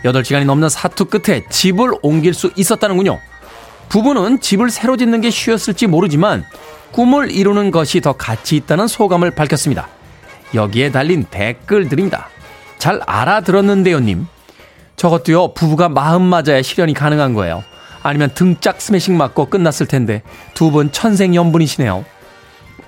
[0.03, 3.19] 8시간이 넘는 사투 끝에 집을 옮길 수 있었다는군요.
[3.87, 6.43] 부부는 집을 새로 짓는 게 쉬웠을지 모르지만
[6.91, 9.87] 꿈을 이루는 것이 더 가치 있다는 소감을 밝혔습니다.
[10.53, 12.27] 여기에 달린 댓글들입니다.
[12.79, 14.27] 잘 알아들었는데요님.
[14.99, 17.63] 저것도요, 부부가 마음 맞아야 실현이 가능한 거예요.
[18.03, 22.03] 아니면 등짝 스매싱 맞고 끝났을 텐데 두 분 천생연분이시네요.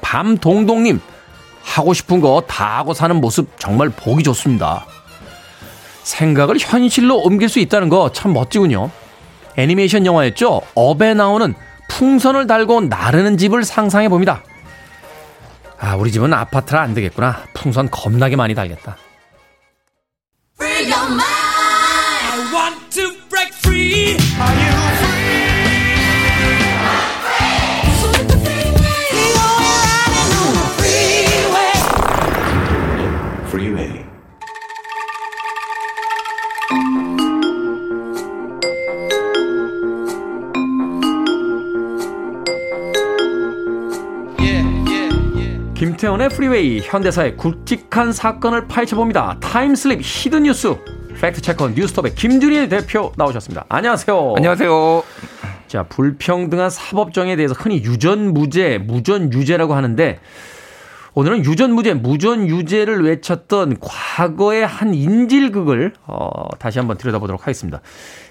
[0.02, 1.00] 밤동동님,
[1.64, 4.86] 하고 싶은 거 다 하고 사는 모습 정말 보기 좋습니다.
[6.04, 8.90] 생각을 현실로 옮길 수 있다는 거 참 멋지군요.
[9.56, 10.62] 애니메이션 영화였죠?
[10.76, 11.54] 업에 나오는
[11.90, 14.44] 풍선을 달고 나르는 집을 상상해 봅니다.
[15.80, 17.44] 아, 우리 집은 아파트라 안 되겠구나.
[17.54, 18.98] 풍선 겁나게 많이 달겠다.
[45.82, 49.40] 김태훈의 프리웨이 현대사의 굵직한 사건을 파헤쳐봅니다.
[49.40, 50.76] time slip hidden 뉴스
[51.20, 53.66] fact checker 뉴스톱의 김준일 대표 나오셨습니다.
[53.68, 54.34] 안녕하세요.
[54.38, 55.04] 안녕하세요.
[55.66, 60.20] 자 불평등한 사법정의에 대해서 흔히 유전무죄, 무전유죄라고 하는데
[61.16, 67.82] 오늘은 유전무죄, 무전유죄를 외쳤던 과거의 한 인질극을 어, 다시 한번 들여다보도록 하겠습니다.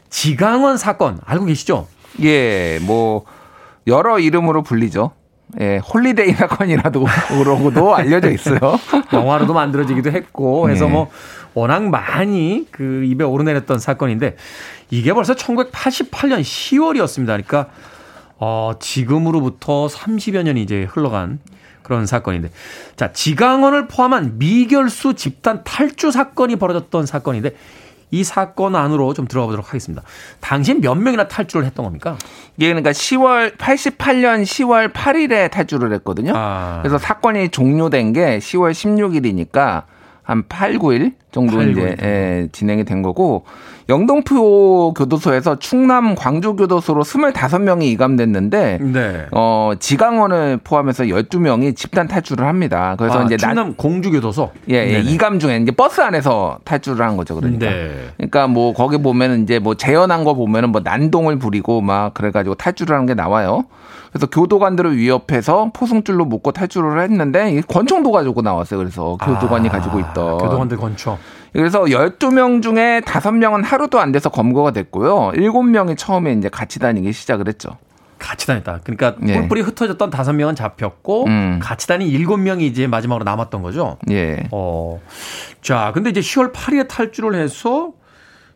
[0.09, 1.88] 지강헌 사건 알고 계시죠?
[2.22, 3.24] 예, 뭐
[3.88, 5.14] 여러 이름으로 불리죠.
[5.60, 8.58] 예, Holiday 사건이라도 그러고도 알려져 있어요.
[9.12, 10.92] 영화로도 만들어지기도 했고 해서 네.
[10.92, 11.10] 뭐
[11.54, 14.36] 워낙 많이 그 입에 오르내렸던 사건인데
[14.90, 17.26] 이게 벌써 1988년 10월이었습니다.
[17.26, 17.66] 그러니까
[18.38, 21.40] 어 지금으로부터 30여 년이 이제 흘러간
[21.82, 22.50] 그런 사건인데
[22.96, 27.56] 자 지강헌을 포함한 미결수 집단 탈주 사건이 벌어졌던 사건인데
[28.11, 30.03] 이 사건 안으로 좀 들어가 보도록 하겠습니다.
[30.40, 32.16] 당시 몇 명이나 탈주를 했던 겁니까?
[32.57, 36.33] 이게 그러니까 10월 88년 10월 8일에 탈주를 했거든요.
[36.35, 36.81] 아.
[36.83, 39.85] 그래서 사건이 종료된 게 10월 16일이니까
[40.23, 42.06] 한 8, 9일 정도 8, 이제 9일 정도.
[42.06, 43.44] 예, 진행이 된 거고
[43.88, 49.26] 영동포 교도소에서 충남 광주 교도소로 25명이 이감됐는데 네.
[49.32, 52.94] 어, 지강원을 포함해서 12명이 집단 탈주를 합니다.
[52.98, 54.50] 그래서 아, 이제 나- 충남 공주 교도소.
[54.70, 55.00] 예, 예.
[55.00, 57.34] 이감 중에 이제 버스 안에서 탈주를 한 거죠.
[57.34, 57.66] 그러니까.
[57.66, 57.90] 네.
[58.16, 62.54] 그러니까 뭐 거기 보면은 이제 뭐 재현한 거 보면은 뭐 난동을 부리고 막 그래 가지고
[62.54, 63.64] 탈주를 하는 게 나와요.
[64.12, 68.78] 그래서 교도관들을 위협해서 포승줄로 묶고 탈주를 했는데 권총도 가지고 나왔어요.
[68.78, 70.38] 그래서 교도관이 아, 가지고 있던.
[70.38, 71.16] 교도관들 권총.
[71.52, 75.33] 그래서 12명 중에 5명은 하루도 안 돼서 검거가 됐고요.
[75.35, 77.77] 7명이 처음에 이제 같이 다니기 시작을 했죠.
[78.18, 78.81] 같이 다녔다.
[78.85, 79.38] 그러니까 예.
[79.38, 81.58] 뿔뿔이 흩어졌던 다섯 명은 잡혔고 음.
[81.60, 83.96] 같이 다닌 일곱 명이 이제 마지막으로 남았던 거죠.
[84.10, 84.46] 예.
[84.52, 85.00] 어.
[85.62, 87.92] 자, 근데 이제 10월 8일에 탈주를 해서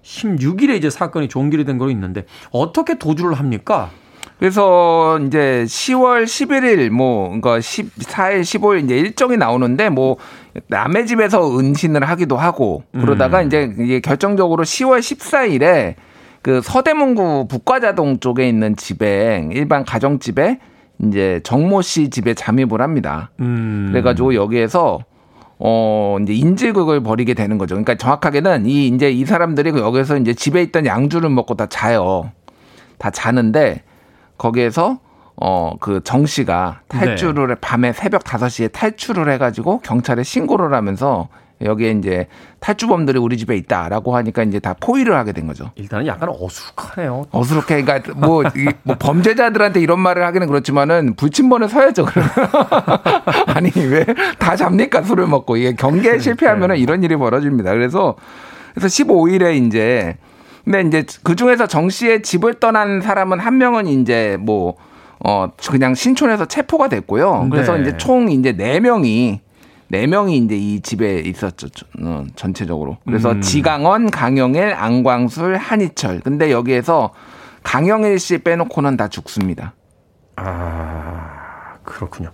[0.04, 3.90] 16일에 이제 사건이 종결이 된 거로 있는데 어떻게 도주를 합니까?
[4.38, 10.16] 그래서 이제 10월 11일 뭐 그러니까 14일 15일 이제 일정이 나오는데 뭐
[10.66, 13.46] 남의 집에서 은신을 하기도 하고 그러다가 음.
[13.46, 15.94] 이제 이게 결정적으로 10월 14일에
[16.42, 20.58] 그 서대문구 북과자동 쪽에 있는 집에 일반 가정집에
[21.02, 23.30] 이제 정모 씨 집에 잠입을 합니다.
[23.40, 23.88] 음.
[23.90, 25.00] 그래가지고 여기에서
[25.58, 27.76] 어 이제 인질극을 벌이게 되는 거죠.
[27.76, 32.30] 그러니까 정확하게는 이 이제 이 사람들이 그 여기서 이제 집에 있던 양주를 먹고 다 자요.
[32.98, 33.82] 다 자는데
[34.48, 34.98] 거기에서
[35.36, 41.28] 어 그 정 씨가 탈주를 밤에 새벽 5시에 탈출을 해가지고 경찰에 신고를 하면서
[41.62, 42.26] 여기에 이제
[42.60, 45.70] 탈주범들이 우리 집에 있다라고 하니까 이제 다 포위를 하게 된 거죠.
[45.76, 47.26] 일단은 약간 어수룩하네요.
[47.30, 47.82] 어수룩해.
[47.82, 52.06] 그러니까 뭐, 이- 뭐 범죄자들한테 이런 말을 하기는 그렇지만은 불침번에 서야죠.
[53.46, 54.04] 아니 왜
[54.38, 57.72] 다 잡니까 술을 먹고 이게 경계에 실패하면은 이런 일이 벌어집니다.
[57.72, 58.14] 그래서
[58.74, 60.16] 그래서 15일에 이제
[60.64, 64.76] 근데 이제 그 중에서 정 씨의 집을 떠난 사람은 한 명은 이제 뭐
[65.26, 67.48] 어 그냥 신촌에서 체포가 됐고요.
[67.50, 67.82] 그래서 네.
[67.82, 69.40] 이제 총 이제 네 명이
[69.88, 71.68] 네 명이 이제 이 집에 있었죠.
[72.02, 72.98] 어, 전체적으로.
[73.06, 73.40] 그래서 음.
[73.40, 76.20] 지강원, 강영일, 안광술, 한희철.
[76.20, 77.14] 근데 여기에서
[77.62, 79.72] 강영일 씨 빼놓고는 다 죽습니다.
[80.36, 82.30] 아, 그렇군요.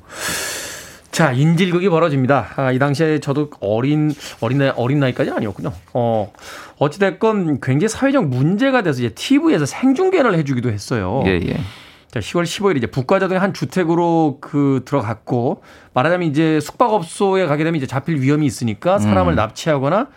[1.11, 2.49] 자, 인질극이 벌어집니다.
[2.57, 5.73] 아, 이 당시에 저도 어린, 어린 나이, 어린 나이까지는 아니었군요.
[5.93, 6.33] 어,
[6.79, 11.23] 어찌됐건 굉장히 사회적 문제가 돼서 이제 TV에서 생중계를 해주기도 했어요.
[11.27, 11.61] 예, 예.
[12.11, 15.63] 자, 10월 15일 이제 북과자동의 한 주택으로 그 들어갔고
[15.95, 20.09] 말하자면 이제 숙박업소에 가게 되면 이제 잡힐 위험이 있으니까 사람을 납치하거나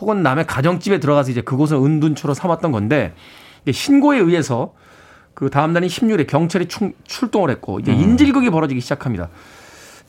[0.00, 3.14] 혹은 남의 가정집에 들어가서 이제 그곳을 은둔처로 삼았던 건데
[3.70, 4.72] 신고에 의해서
[5.34, 9.28] 그 다음 날인 16일에 경찰이 충- 출동을 했고 이제 인질극이 벌어지기 시작합니다.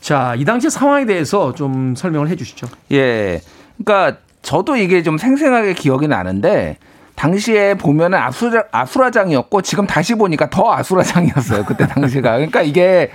[0.00, 2.68] 자, 이 당시 상황에 대해서 좀 설명을 해 주시죠.
[2.92, 3.40] 예.
[3.76, 6.78] 그러니까 저도 이게 좀 생생하게 기억이 나는데
[7.16, 11.64] 당시에 보면은 아수라, 아수라장이었고 지금 다시 보니까 더 아수라장이었어요.
[11.64, 12.34] 그때 당시가.
[12.34, 13.10] 그러니까 이게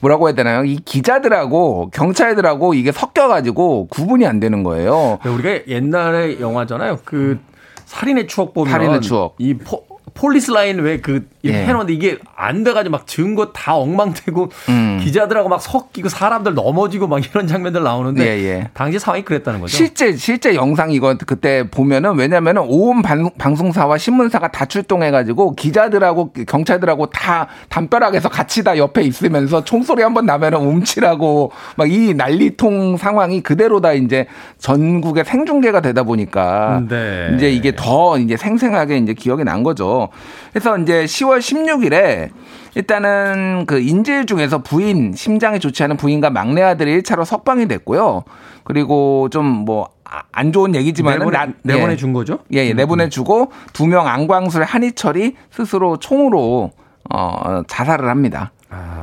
[0.00, 0.64] 뭐라고 해야 되나요?
[0.64, 5.18] 이 기자들하고 경찰들하고 이게 섞여가지고 구분이 안 되는 거예요.
[5.24, 7.00] 우리가 옛날에 영화잖아요.
[7.04, 7.40] 그
[7.86, 9.34] 살인의 추억 보면 살인의 추억.
[9.38, 9.82] 이 포,
[10.18, 11.64] police line 왜그 이렇게 예.
[11.66, 15.00] 해놓는데 이게 안 돼가지고 막 증거 다 엉망되고 음.
[15.00, 18.70] 기자들하고 막 섞이고 사람들 넘어지고 막 이런 장면들 나오는데 예, 예.
[18.74, 19.76] 당시 상황이 그랬다는 거죠.
[19.76, 22.62] 실제 실제 영상 이거 그때 보면은 왜냐면은
[23.04, 30.26] 방- 방송사와 신문사가 다 출동해가지고 기자들하고 경찰들하고 다 담벼락에서 같이 다 옆에 있으면서 총소리 한번
[30.26, 34.26] 나면은 움찔하고 막 이 난리통 상황이 그대로 다 이제
[34.58, 37.30] 전국에 생중계가 되다 보니까 네.
[37.34, 40.07] 이제 이게 더 이제 생생하게 이제 기억이 난 거죠.
[40.52, 42.30] 그래서 이제 10월 16일에
[42.74, 48.24] 일단은 그 인질 중에서 부인 심장이 좋지 않은 부인과 막내 아들이 1차로 석방이 됐고요.
[48.64, 49.88] 그리고 좀 뭐
[50.32, 51.96] 안 좋은 얘기지만은 내보내, 나- 내보내 예.
[51.96, 52.38] 준 거죠?
[52.54, 56.70] 예, 예, 내보내 주고 두 명 안광술 한희철이 스스로 총으로
[57.10, 58.52] 어, 자살을 합니다.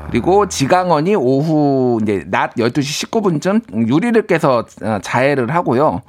[0.10, 6.02] 그리고 지강원이 오후 이제 낮 12시 19분쯤 유리를 깨서 어, 자해를 하고요.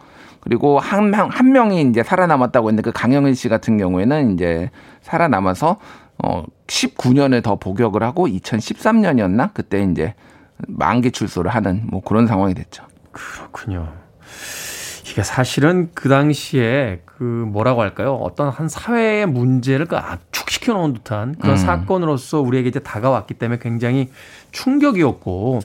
[0.46, 4.70] 그리고 한 명, 한 명이 이제 살아남았다고 했는데 그 강영일 씨 같은 경우에는 이제
[5.02, 5.78] 살아남아서
[6.22, 9.50] 어, 19년을 더 복역을 하고 2013년이었나?
[9.52, 10.14] 그때 이제
[10.68, 12.84] 만기 출소를 하는 뭐 그런 상황이 됐죠.
[13.10, 13.92] 그렇군요.
[15.10, 18.14] 이게 사실은 그 당시에 그 뭐라고 할까요?
[18.14, 21.56] 어떤 한 사회의 문제를 그 압축시켜 놓은 듯한 그런 음.
[21.56, 24.12] 사건으로서 우리에게 이제 다가왔기 때문에 굉장히
[24.52, 25.60] 충격이었고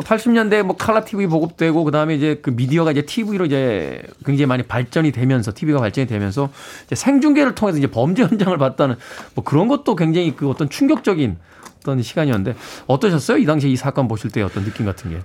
[0.00, 4.62] 또 80년대에 뭐 칼라 TV 보급되고 그다음에 이제 그 미디어가 이제 TV로 이제 굉장히 많이
[4.62, 6.48] 발전이 되면서 TV가 발전이 되면서
[6.86, 8.96] 이제 생중계를 통해서 이제 범죄 현장을 봤다는
[9.34, 11.36] 뭐 그런 것도 굉장히 그 어떤 충격적인
[11.80, 13.38] 어떤 시간이었는데 어떠셨어요?
[13.38, 15.20] 이 당시에 이 사건 보실 때 어떤 느낌 같은 게?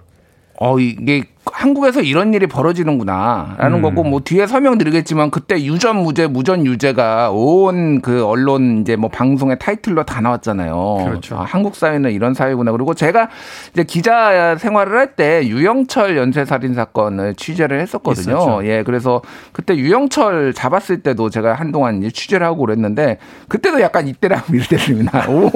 [0.57, 3.81] 어, 이게 한국에서 이런 일이 벌어지는구나라는 음.
[3.81, 9.57] 거고 뭐 뒤에 설명드리겠지만 그때 유전 무죄 무전 유죄가 온 그 언론 이제 뭐 방송의
[9.59, 11.05] 타이틀로 다 나왔잖아요.
[11.05, 11.37] 그렇죠.
[11.37, 12.71] 아, 한국 사회는 이런 사회구나.
[12.71, 13.29] 그리고 제가
[13.73, 18.35] 이제 기자 생활을 할 때 유영철 연쇄 살인 사건을 취재를 했었거든요.
[18.35, 18.61] 있었죠.
[18.65, 19.21] 예, 그래서
[19.53, 23.17] 그때 유영철 잡았을 때도 제가 한동안 이제 취재를 하고 그랬는데
[23.47, 25.29] 그때도 약간 이때랑 이랬습니다.
[25.29, 25.51] 오,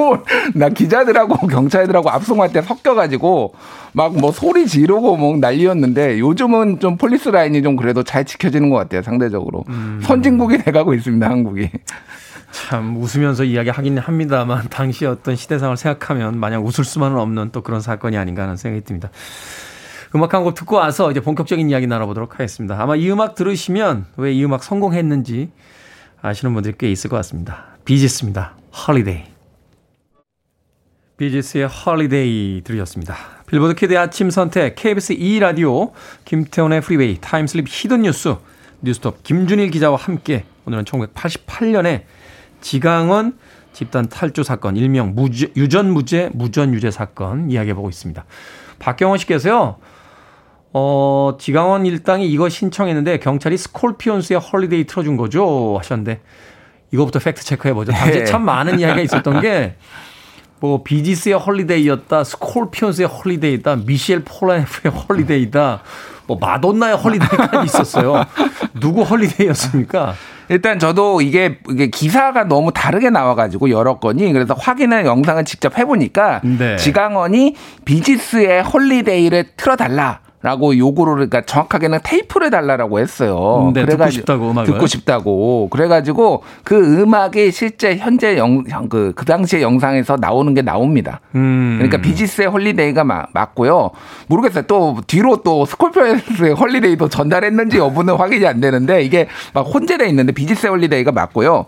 [0.54, 3.54] 나 기자들하고 경찰들하고 압송할 때 섞여가지고
[3.94, 8.70] 막 뭐 소리 지르고 뭐 난리였 는데 요즘은 좀 police line이 좀 그래도 잘 지켜지는
[8.70, 9.64] 것 같아요 상대적으로
[10.04, 11.70] 선진국이 돼가고 있습니다 한국이.
[12.52, 18.18] 참 웃으면서 이야기하긴 합니다만 당시 어떤 시대상을 생각하면 마냥 웃을 수만은 없는 또 그런 사건이
[18.18, 19.10] 아닌가 하는 생각이 듭니다.
[20.16, 22.82] 음악 한 곡 듣고 와서 이제 본격적인 이야기 나눠보도록 하겠습니다.
[22.82, 25.52] 아마 이 음악 들으시면 왜 이 음악 선곡했는지
[26.24, 27.66] 아시는 분들이 꽤 있을 것 같습니다.
[27.86, 28.56] 비지스입니다.
[28.88, 29.24] Holiday.
[31.18, 33.16] 비지스의 Holiday 들으셨습니다.
[33.50, 35.92] 빌보드 kid 아침 선택 KBS 2라디오
[36.24, 38.36] 김태훈의 프리웨이 time slip hidden 뉴스
[38.82, 42.04] 뉴스톱 김준일 기자와 함께 오늘은 1988년에
[42.62, 43.40] 지강헌
[43.74, 48.24] 집단 탈주 사건 일명 무죄, 유전 무죄 무전 유죄 사건 이야기해 보고 있습니다.
[48.78, 49.78] 박경원 씨께서요.
[50.72, 56.22] 어, 지강헌 일당이 이거 신청했는데 경찰이 스콜피온스의 Holiday 틀어준 거죠 하셨는데
[56.92, 57.92] 이거부터 fact check해 보죠.
[57.94, 58.26] 당시에 예.
[58.26, 59.76] 참 많은 이야기가 있었던 게
[60.60, 65.82] 뭐 비지스의 Holiday였다, 스콜피온스의 Holiday다, 미셸 폴라레프의 Holiday다,
[66.28, 68.26] 뭐 마돈나의 Holiday까지 있었어요.
[68.80, 70.14] 누구 Holiday였습니까?
[70.50, 76.42] 일단 저도 이게 이게 기사가 너무 다르게 나와가지고 여러 건이 그래서 확인을 영상을 직접 해보니까
[76.44, 76.76] 네.
[76.76, 80.22] 지강헌이 비지스의 Holiday를 틀어달라.
[80.42, 83.68] 라고 요구를 그러니까 정확하게는 테이프를 달라라고 했어요.
[83.68, 84.72] 음, 네, 듣고 싶다고, 음악을.
[84.74, 85.68] 듣고 싶다고.
[85.70, 91.20] 그래가지고 그 음악이 실제 현재 영, 그, 그 당시의 영상에서 나오는 게 나옵니다.
[91.36, 91.76] 음.
[91.78, 93.92] 그러니까 비지스의 Holiday가 마- 맞고요.
[94.28, 94.64] 모르겠어요.
[94.68, 100.72] 또 뒤로 또 스콜피온스의 Holiday도 전달했는지 여부는 확인이 안 되는데 이게 막 혼재돼 있는데 비지스의
[100.72, 101.66] Holiday가 맞고요.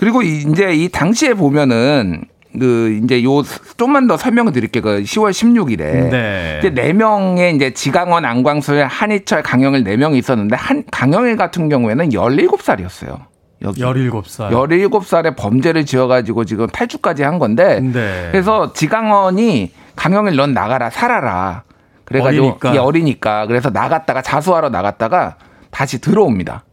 [0.00, 2.22] 그리고 이- 이제 이 당시에 보면은
[2.58, 3.42] 그 이제 요
[3.76, 4.82] 좀만 더 설명을 드릴게요.
[4.82, 6.56] 그 10월 16일에 네.
[6.58, 12.10] 이제 네 명의 이제 지강원, 안광술, 한희철, 강영일 네 명이 있었는데 한 강영일 같은 경우에는
[12.10, 13.18] 17살이었어요.
[13.62, 14.50] 여기 17살.
[14.50, 18.28] 17살에 범죄를 지어가지고 지금 탈주까지 한 건데 네.
[18.30, 21.64] 그래서 지강원이 강영일 넌 나가라 살아라
[22.04, 22.74] 그래가지고 어리니까.
[22.74, 25.36] 예, 어리니까 그래서 나갔다가 자수하러 나갔다가
[25.70, 26.64] 다시 들어옵니다.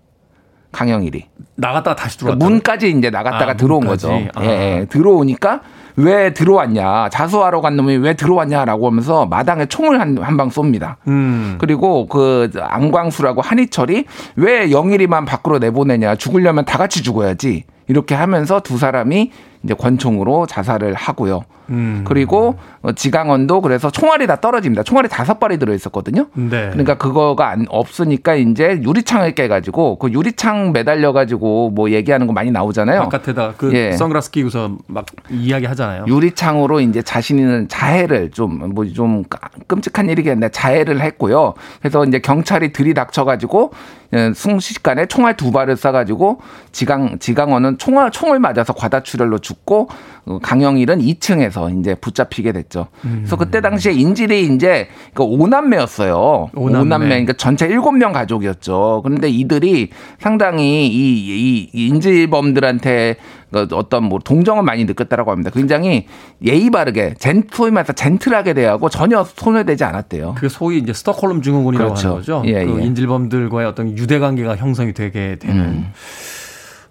[0.75, 2.37] 강영일이 나갔다가 다시 들어왔다.
[2.37, 4.07] 그러니까 문까지 이제 나갔다가 아, 들어온 문까지?
[4.07, 4.27] 거죠.
[4.35, 4.43] 아.
[4.43, 4.49] 예,
[4.81, 4.85] 예.
[4.89, 5.61] 들어오니까
[5.97, 10.95] 왜 들어왔냐 자수하러 간 놈이 왜 들어왔냐라고 하면서 마당에 총을 한 한 방 쏩니다.
[11.07, 11.55] 음.
[11.57, 14.03] 그리고 그 안광수라고 한희철이
[14.35, 19.31] 왜 영일이만 밖으로 내보내냐 죽으려면 다 같이 죽어야지 이렇게 하면서 두 사람이
[19.63, 21.43] 이제 권총으로 자살을 하고요.
[21.69, 22.03] 음.
[22.05, 24.83] 그리고 어, 지강원도 그래서 총알이 다 떨어집니다.
[24.83, 26.27] 총알이 다섯 발이 들어 있었거든요.
[26.33, 26.69] 네.
[26.71, 33.01] 그러니까 그거가 안, 없으니까 이제 유리창을 깨가지고 그 유리창 매달려가지고 뭐 얘기하는 거 많이 나오잖아요.
[33.03, 33.91] 바깥에다 그 예.
[33.93, 36.05] 선글라스 끼고서 막 이야기 하잖아요.
[36.07, 39.23] 유리창으로 이제 자신은 자해를 좀 뭐 좀
[39.67, 41.53] 끔찍한 일이겠는데 자해를 했고요.
[41.81, 43.71] 그래서 이제 경찰이 들이닥쳐가지고
[44.13, 46.37] 예, 순식간에 총알 두 발을 쏴가지고
[46.71, 49.89] 지강 지강원은 총알 총을 맞아서 과다출혈로 죽고
[50.25, 52.87] 어, 강영일은 2층에서 이제 붙잡히게 됐죠.
[53.01, 56.49] 그래서 그때 당시에 인질이 이제 그 오남매였어요.
[56.53, 57.07] 오남매.
[57.07, 59.01] 그러니까 전체 일곱 명 가족이었죠.
[59.03, 59.89] 그런데 이들이
[60.19, 63.17] 상당히 이, 이 인질범들한테
[63.51, 65.49] 그 어떤 뭐 동정을 많이 느꼈다라고 합니다.
[65.49, 66.07] 굉장히
[66.43, 70.33] 예의 바르게 젠 소위 말해서 젠틀하게 대하고 전혀 손을 대지 않았대요.
[70.35, 72.07] 그게 소위 이제 스톡홀름 증후군이라고 그렇죠.
[72.07, 72.43] 하는 거죠.
[72.45, 72.85] 예, 그 예.
[72.85, 75.63] 인질범들과의 어떤 유대 관계가 형성이 되게 되는.
[75.63, 75.91] 음.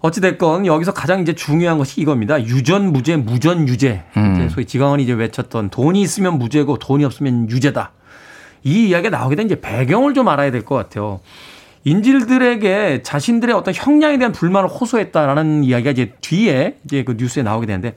[0.05, 2.39] 어찌 됐건 여기서 가장 이제 중요한 것이 이겁니다.
[2.43, 4.03] 유전 무죄, 무전 유죄.
[4.17, 4.35] 음.
[4.35, 7.91] 이제 소위 지강원이 이제 외쳤던 돈이 있으면 무죄고 돈이 없으면 유죄다.
[8.63, 11.21] 이 이야기가 나오게 된 이제 배경을 좀 알아야 될 것 같아요.
[11.85, 17.95] 인질들에게 자신들의 어떤 형량에 대한 불만을 호소했다라는 이야기가 이제 뒤에 이제 그 뉴스에 나오게 되는데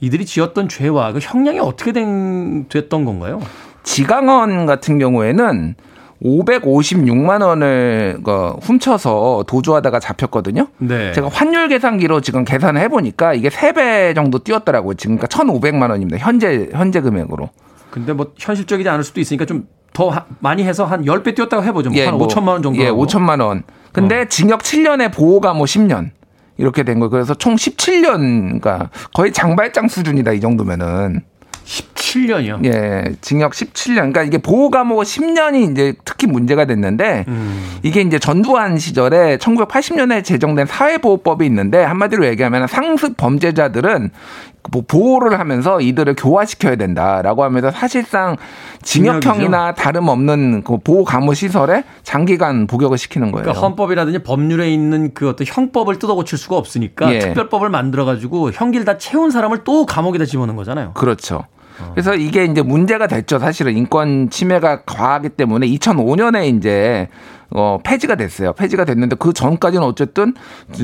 [0.00, 3.40] 이들이 지었던 죄와 그 형량이 어떻게 된, 됐던 건가요?
[3.84, 5.76] 지강원 같은 경우에는
[6.22, 10.68] 556만 원을 그 훔쳐서 도주하다가 잡혔거든요.
[10.78, 11.12] 네.
[11.12, 14.94] 제가 환율 계산기로 지금 계산을 해보니까 이게 3배 정도 뛰었더라고요.
[14.94, 16.18] 지금 그러니까 1,500만 원입니다.
[16.18, 17.50] 현재 현재 금액으로.
[17.90, 21.88] 근데 뭐 현실적이지 않을 수도 있으니까 좀 더 많이 해서 한 10배 뛰었다고 해보죠.
[21.88, 22.78] 뭐한 5천만 원 정도.
[22.82, 23.62] 예, 5천만 원.
[23.92, 26.10] 근데 징역 7년에 보호가 뭐 10년.
[26.58, 27.08] 이렇게 된 거.
[27.08, 31.22] 그래서 총 17년, 그러니까 거의 장발장 수준이다 이 정도면은.
[31.66, 32.64] 17년이요.
[32.64, 33.94] 예, 징역 17년.
[33.96, 37.26] 그러니까 이게 보호 감옥 10년이 이제 특히 문제가 됐는데
[37.82, 44.10] 이게 이제 전두환 시절에 1980년에 제정된 사회보호법이 있는데 한마디로 얘기하면 상습 범죄자들은
[44.72, 48.36] 뭐 보호를 하면서 이들을 교화시켜야 된다라고 하면서 사실상
[48.82, 53.44] 징역형이나 다름없는 그 보호 감호 시설에 장기간 복역을 시키는 거예요.
[53.44, 57.18] 그러니까 헌법이라든지 법률에 있는 그 어떤 형법을 뜯어고칠 수가 없으니까 예.
[57.20, 60.92] 특별법을 만들어 가지고 형기를 다 채운 사람을 또 감옥에다 집어넣은 거잖아요.
[60.94, 61.44] 그렇죠.
[61.92, 63.38] 그래서 이게 이제 문제가 됐죠.
[63.38, 67.08] 사실은 인권 침해가 과하기 때문에 2005년에 이제
[67.50, 68.52] 어 폐지가 됐어요.
[68.52, 70.34] 폐지가 됐는데 그 전까지는 어쨌든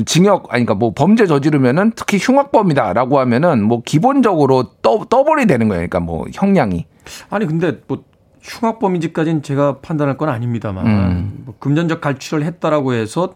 [0.05, 5.79] 징역 아니 그러니까 뭐 범죄 저지르면은 특히 흉악범이다라고 하면은 뭐 기본적으로 더 더블이 되는 거예요.
[5.79, 6.85] 그러니까 뭐 형량이.
[7.29, 8.03] 아니 근데 뭐
[8.41, 11.43] 흉악범인지까지는 제가 판단할 건 아닙니다만 음.
[11.45, 13.33] 뭐 금전적 갈취를 했다라고 해서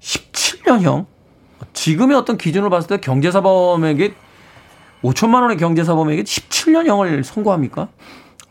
[0.00, 1.06] 17년형
[1.72, 4.14] 지금의 어떤 기준으로 봤을 때 경제사범에게
[5.02, 7.88] 5천만 원의 경제사범에게 17년형을 선고합니까?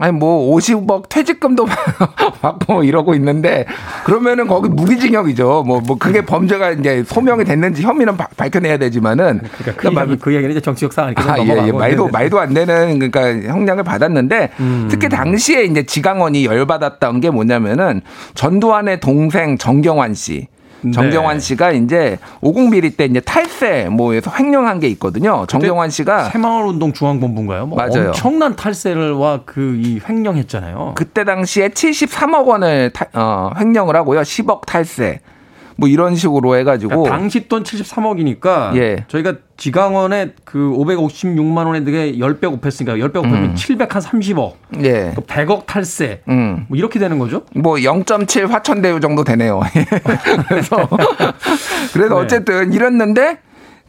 [0.01, 1.65] 아니 뭐 50억 퇴직금도
[2.41, 3.65] 받고 뭐 이러고 있는데
[4.05, 5.63] 그러면은 거기 무기징역이죠.
[5.67, 10.51] 뭐뭐 그게 범죄가 이제 소명이 됐는지 혐의는 바- 밝혀내야 되지만은 그러니까 그, 이야기, 그 이야기는
[10.51, 11.71] 이제 정치적 상황이니까 아, 예, 넘어가고 예.
[11.73, 12.11] 말도 네, 네.
[12.13, 14.87] 말도 안 되는 그러니까 형량을 받았는데 음.
[14.89, 17.99] 특히 당시에 이제 지강원이 열받았던 게 뭐냐면은
[18.35, 20.47] 전두환의 동생 정경환 씨.
[20.93, 21.39] 정경환 네.
[21.39, 25.45] 씨가 이제 50 비리 때 이제 탈세 뭐에서 횡령한 게 있거든요.
[25.47, 27.65] 정경환 씨가 새마을 운동 중앙본부인가요?
[27.67, 28.07] 뭐 맞아요.
[28.07, 30.93] 엄청난 탈세를와 그 이 횡령했잖아요.
[30.95, 34.21] 그때 당시에 73억 원을 타- 어, 횡령을 하고요.
[34.21, 35.19] 10억 탈세.
[35.77, 39.05] 뭐 이런 식으로 해가지고 그러니까 당시 돈 73억이니까 예.
[39.07, 44.53] 저희가 지강원에 그 556만 원에 되게 10배 곱했으니까 10배 곱하면 730억.
[44.83, 45.13] 예.
[45.15, 46.21] 100억 탈세.
[46.29, 46.65] 음.
[46.69, 47.43] 뭐 이렇게 되는 거죠?
[47.55, 49.59] 뭐 0.7 화천대유 정도 되네요.
[50.47, 50.87] 그래서
[51.93, 52.21] 그래서 네.
[52.21, 53.39] 어쨌든 이랬는데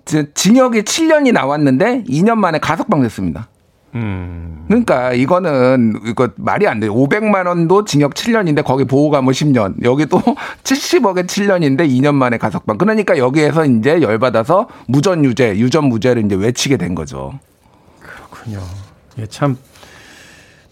[0.05, 3.49] 지- 징역이 7년이 나왔는데 2년 만에 가석방 됐습니다.
[3.95, 4.65] 음.
[4.69, 6.95] 그러니까 이거는 이거 말이 안 돼요.
[6.95, 9.83] 500만 원도 징역 7년인데 거기 보호감은 10년.
[9.85, 10.21] 여기도
[10.63, 12.79] 70억에 7년인데 2년 만에 가석방.
[12.79, 17.39] 그러니까 여기에서 이제 열받아서 무전 유죄, 유전 무죄를 이제 외치게 된 거죠.
[18.01, 18.61] 그렇군요.
[19.19, 19.57] 예, 참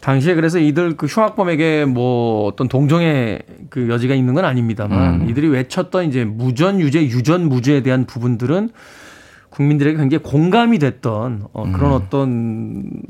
[0.00, 5.28] 당시에 그래서 이들 그 흉악범에게 뭐 어떤 동정의 그 여지가 있는 건 아닙니다만 음.
[5.28, 8.70] 이들이 외쳤던 이제 무전 유죄, 유전 무죄에 대한 부분들은
[9.58, 13.02] 국민들에게 굉장히 공감이 됐던 어, 그런 어떤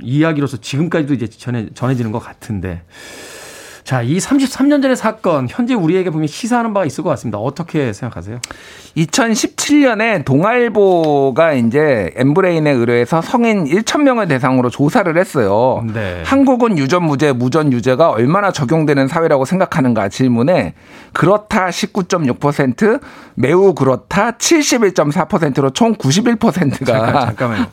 [0.00, 2.82] 이야기로서 지금까지도 이제 전해, 전해지는 것 같은데
[3.84, 7.38] 자, 이 33년 전의 사건 현재 우리에게 보면 시사하는 바가 있을 것 같습니다.
[7.38, 8.38] 어떻게 생각하세요?
[8.96, 15.84] 2017년에 동아일보가 이제 엠브레인에 의뢰해서 성인 1,000명을 대상으로 조사를 했어요.
[15.92, 16.22] 네.
[16.24, 20.74] 한국은 유전 무죄, 무전 유죄가 얼마나 적용되는 사회라고 생각하는가 질문에
[21.12, 23.00] 그렇다 19.6%,
[23.34, 27.66] 매우 그렇다 71.4%로 총 91%가 잠깐, 잠깐만요.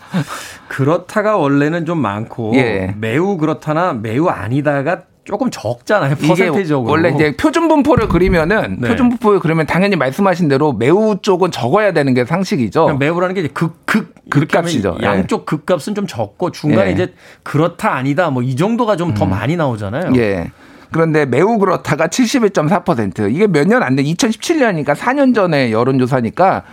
[0.67, 2.93] 그렇다가 원래는 좀 많고 예.
[2.97, 6.15] 매우 그렇다나 매우 아니다가 조금 적잖아요.
[6.15, 6.89] 퍼센테이적으로.
[6.89, 8.87] 원래 이제 표준 분포를 그리면은 네.
[8.87, 12.85] 표준 분포를 그리면 당연히 말씀하신 대로 매우 쪽은 적어야 되는 게 상식이죠.
[12.85, 14.97] 그냥 매우라는 게 이제 극, 극, 이렇게 하면 극값이죠.
[15.01, 15.05] 예.
[15.05, 16.93] 양쪽 극값은 좀 적고 중간에 예.
[16.93, 17.13] 이제
[17.43, 20.13] 그렇다 아니다 뭐 이 정도가 좀더 많이 나오잖아요.
[20.15, 20.49] 예.
[20.93, 24.03] 그런데 매우 그렇다가 71.4% 이게 몇 년 안 돼.
[24.03, 26.63] 2017년이니까 4년 전에 여론조사니까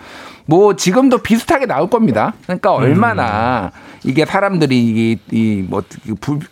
[0.46, 2.34] 뭐 지금도 비슷하게 나올 겁니다.
[2.44, 3.70] 그러니까 얼마나
[4.04, 5.82] 이게 사람들이 이뭐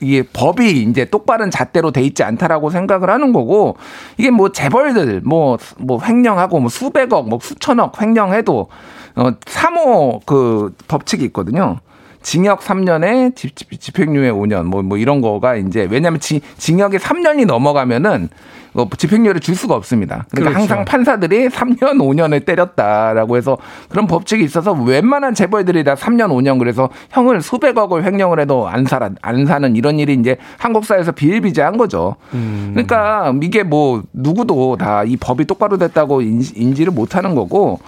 [0.00, 3.76] 이게 법이 이제 똑바른 잣대로 돼 있지 않다라고 생각을 하는 거고
[4.16, 8.68] 이게 뭐 재벌들 뭐뭐 횡령하고 뭐 수백억 뭐 수천억 횡령해도
[9.14, 11.78] 어 3호 그 법칙이 있거든요.
[12.22, 17.44] 징역 3년에 집, 집, 집행유예 5년 뭐, 뭐 이런 거가 이제 왜냐하면 지, 징역이 3년이
[17.46, 18.28] 넘어가면은
[18.74, 20.24] 어, 집행유예를 줄 수가 없습니다.
[20.30, 20.58] 그러니까 그렇죠.
[20.60, 23.58] 항상 판사들이 3년 5년을 때렸다라고 해서
[23.90, 29.10] 그런 법칙이 있어서 웬만한 재벌들이 다 3년 5년 그래서 형을 수백억을 횡령을 해도 안 살아
[29.20, 32.16] 안 사는 이런 일이 이제 한국 사회에서 비일비재한 거죠.
[32.30, 37.80] 그러니까 이게 뭐 누구도 다 이 법이 똑바로 됐다고 인지, 인지를 못하는 거고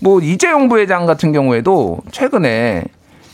[0.00, 2.84] 뭐 이재용 부회장 같은 경우에도 최근에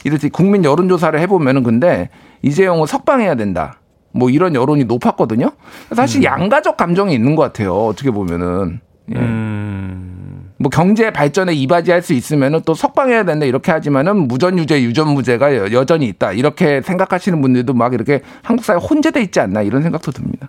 [0.05, 2.09] 이렇게 국민 여론조사를 해보면은 근데
[2.43, 3.81] 이재용은 석방해야 된다.
[4.13, 5.51] 뭐 이런 여론이 높았거든요.
[5.97, 7.75] 사실 양가적 감정이 있는 것 같아요.
[7.75, 8.81] 어떻게 보면은.
[9.15, 9.19] 예.
[9.19, 10.51] 음.
[10.57, 16.07] 뭐 경제 발전에 이바지할 수 있으면은 또 석방해야 된다 이렇게 하지만은 무전유죄, 유전무죄가 여- 여전히
[16.07, 20.49] 있다 이렇게 생각하시는 분들도 막 이렇게 한국 사회 혼재돼 있지 않나 이런 생각도 듭니다.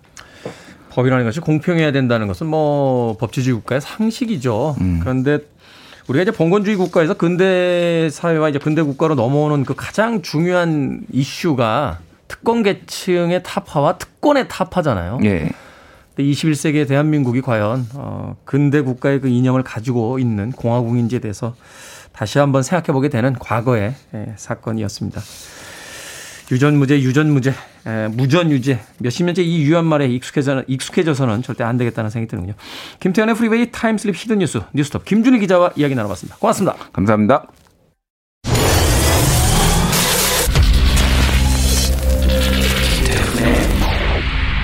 [0.92, 4.76] 법이라는 것이 공평해야 된다는 것은 뭐 법치주의 국가의 상식이죠.
[4.80, 5.00] 음.
[5.02, 5.40] 그런데
[6.08, 12.64] 우리가 이제 봉건주의 국가에서 근대 사회와 이제 근대 국가로 넘어오는 그 가장 중요한 이슈가 특권
[12.64, 15.20] 계층의 타파와 특권의 타파잖아요.
[15.24, 15.50] 예.
[16.16, 21.56] 근데 21세기의 대한민국이 과연 어, 근대 국가의 그 이념을 가지고 있는 공화국인지에 대해서
[22.14, 25.22] 다시 한번 생각해 보게 되는 과거의 예, 사건이었습니다.
[26.52, 27.54] 유전무죄, 유전무죄,
[27.88, 32.56] 에, 무전유죄 몇십 년째 이 유한 말에 익숙해져, 익숙해져서는 절대 안 되겠다는 생각이 드는군요.
[33.00, 36.38] 김태훈의 프리웨이 time slip hidden 뉴스 뉴스톱 김준일 기자와 이야기 나눠봤습니다.
[36.38, 36.78] 고맙습니다.
[36.94, 37.48] 감사합니다.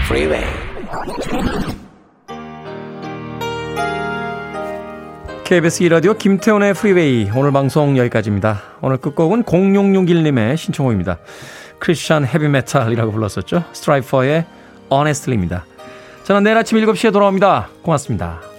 [0.06, 0.44] Freeway.
[5.46, 8.62] KBS 2라디오 김태훈의 프리웨이 오늘 방송 여기까지입니다.
[8.82, 11.18] 오늘 끝곡은 0661님의 신청곡입니다.
[11.82, 13.66] 크리스천 헤비메탈이라고 불렀었죠.
[13.74, 14.46] 스트라이퍼의
[14.92, 15.66] Honestly입니다.
[16.24, 17.70] 저는 내일 아침 7시에 돌아옵니다.
[17.82, 18.51] 고맙습니다.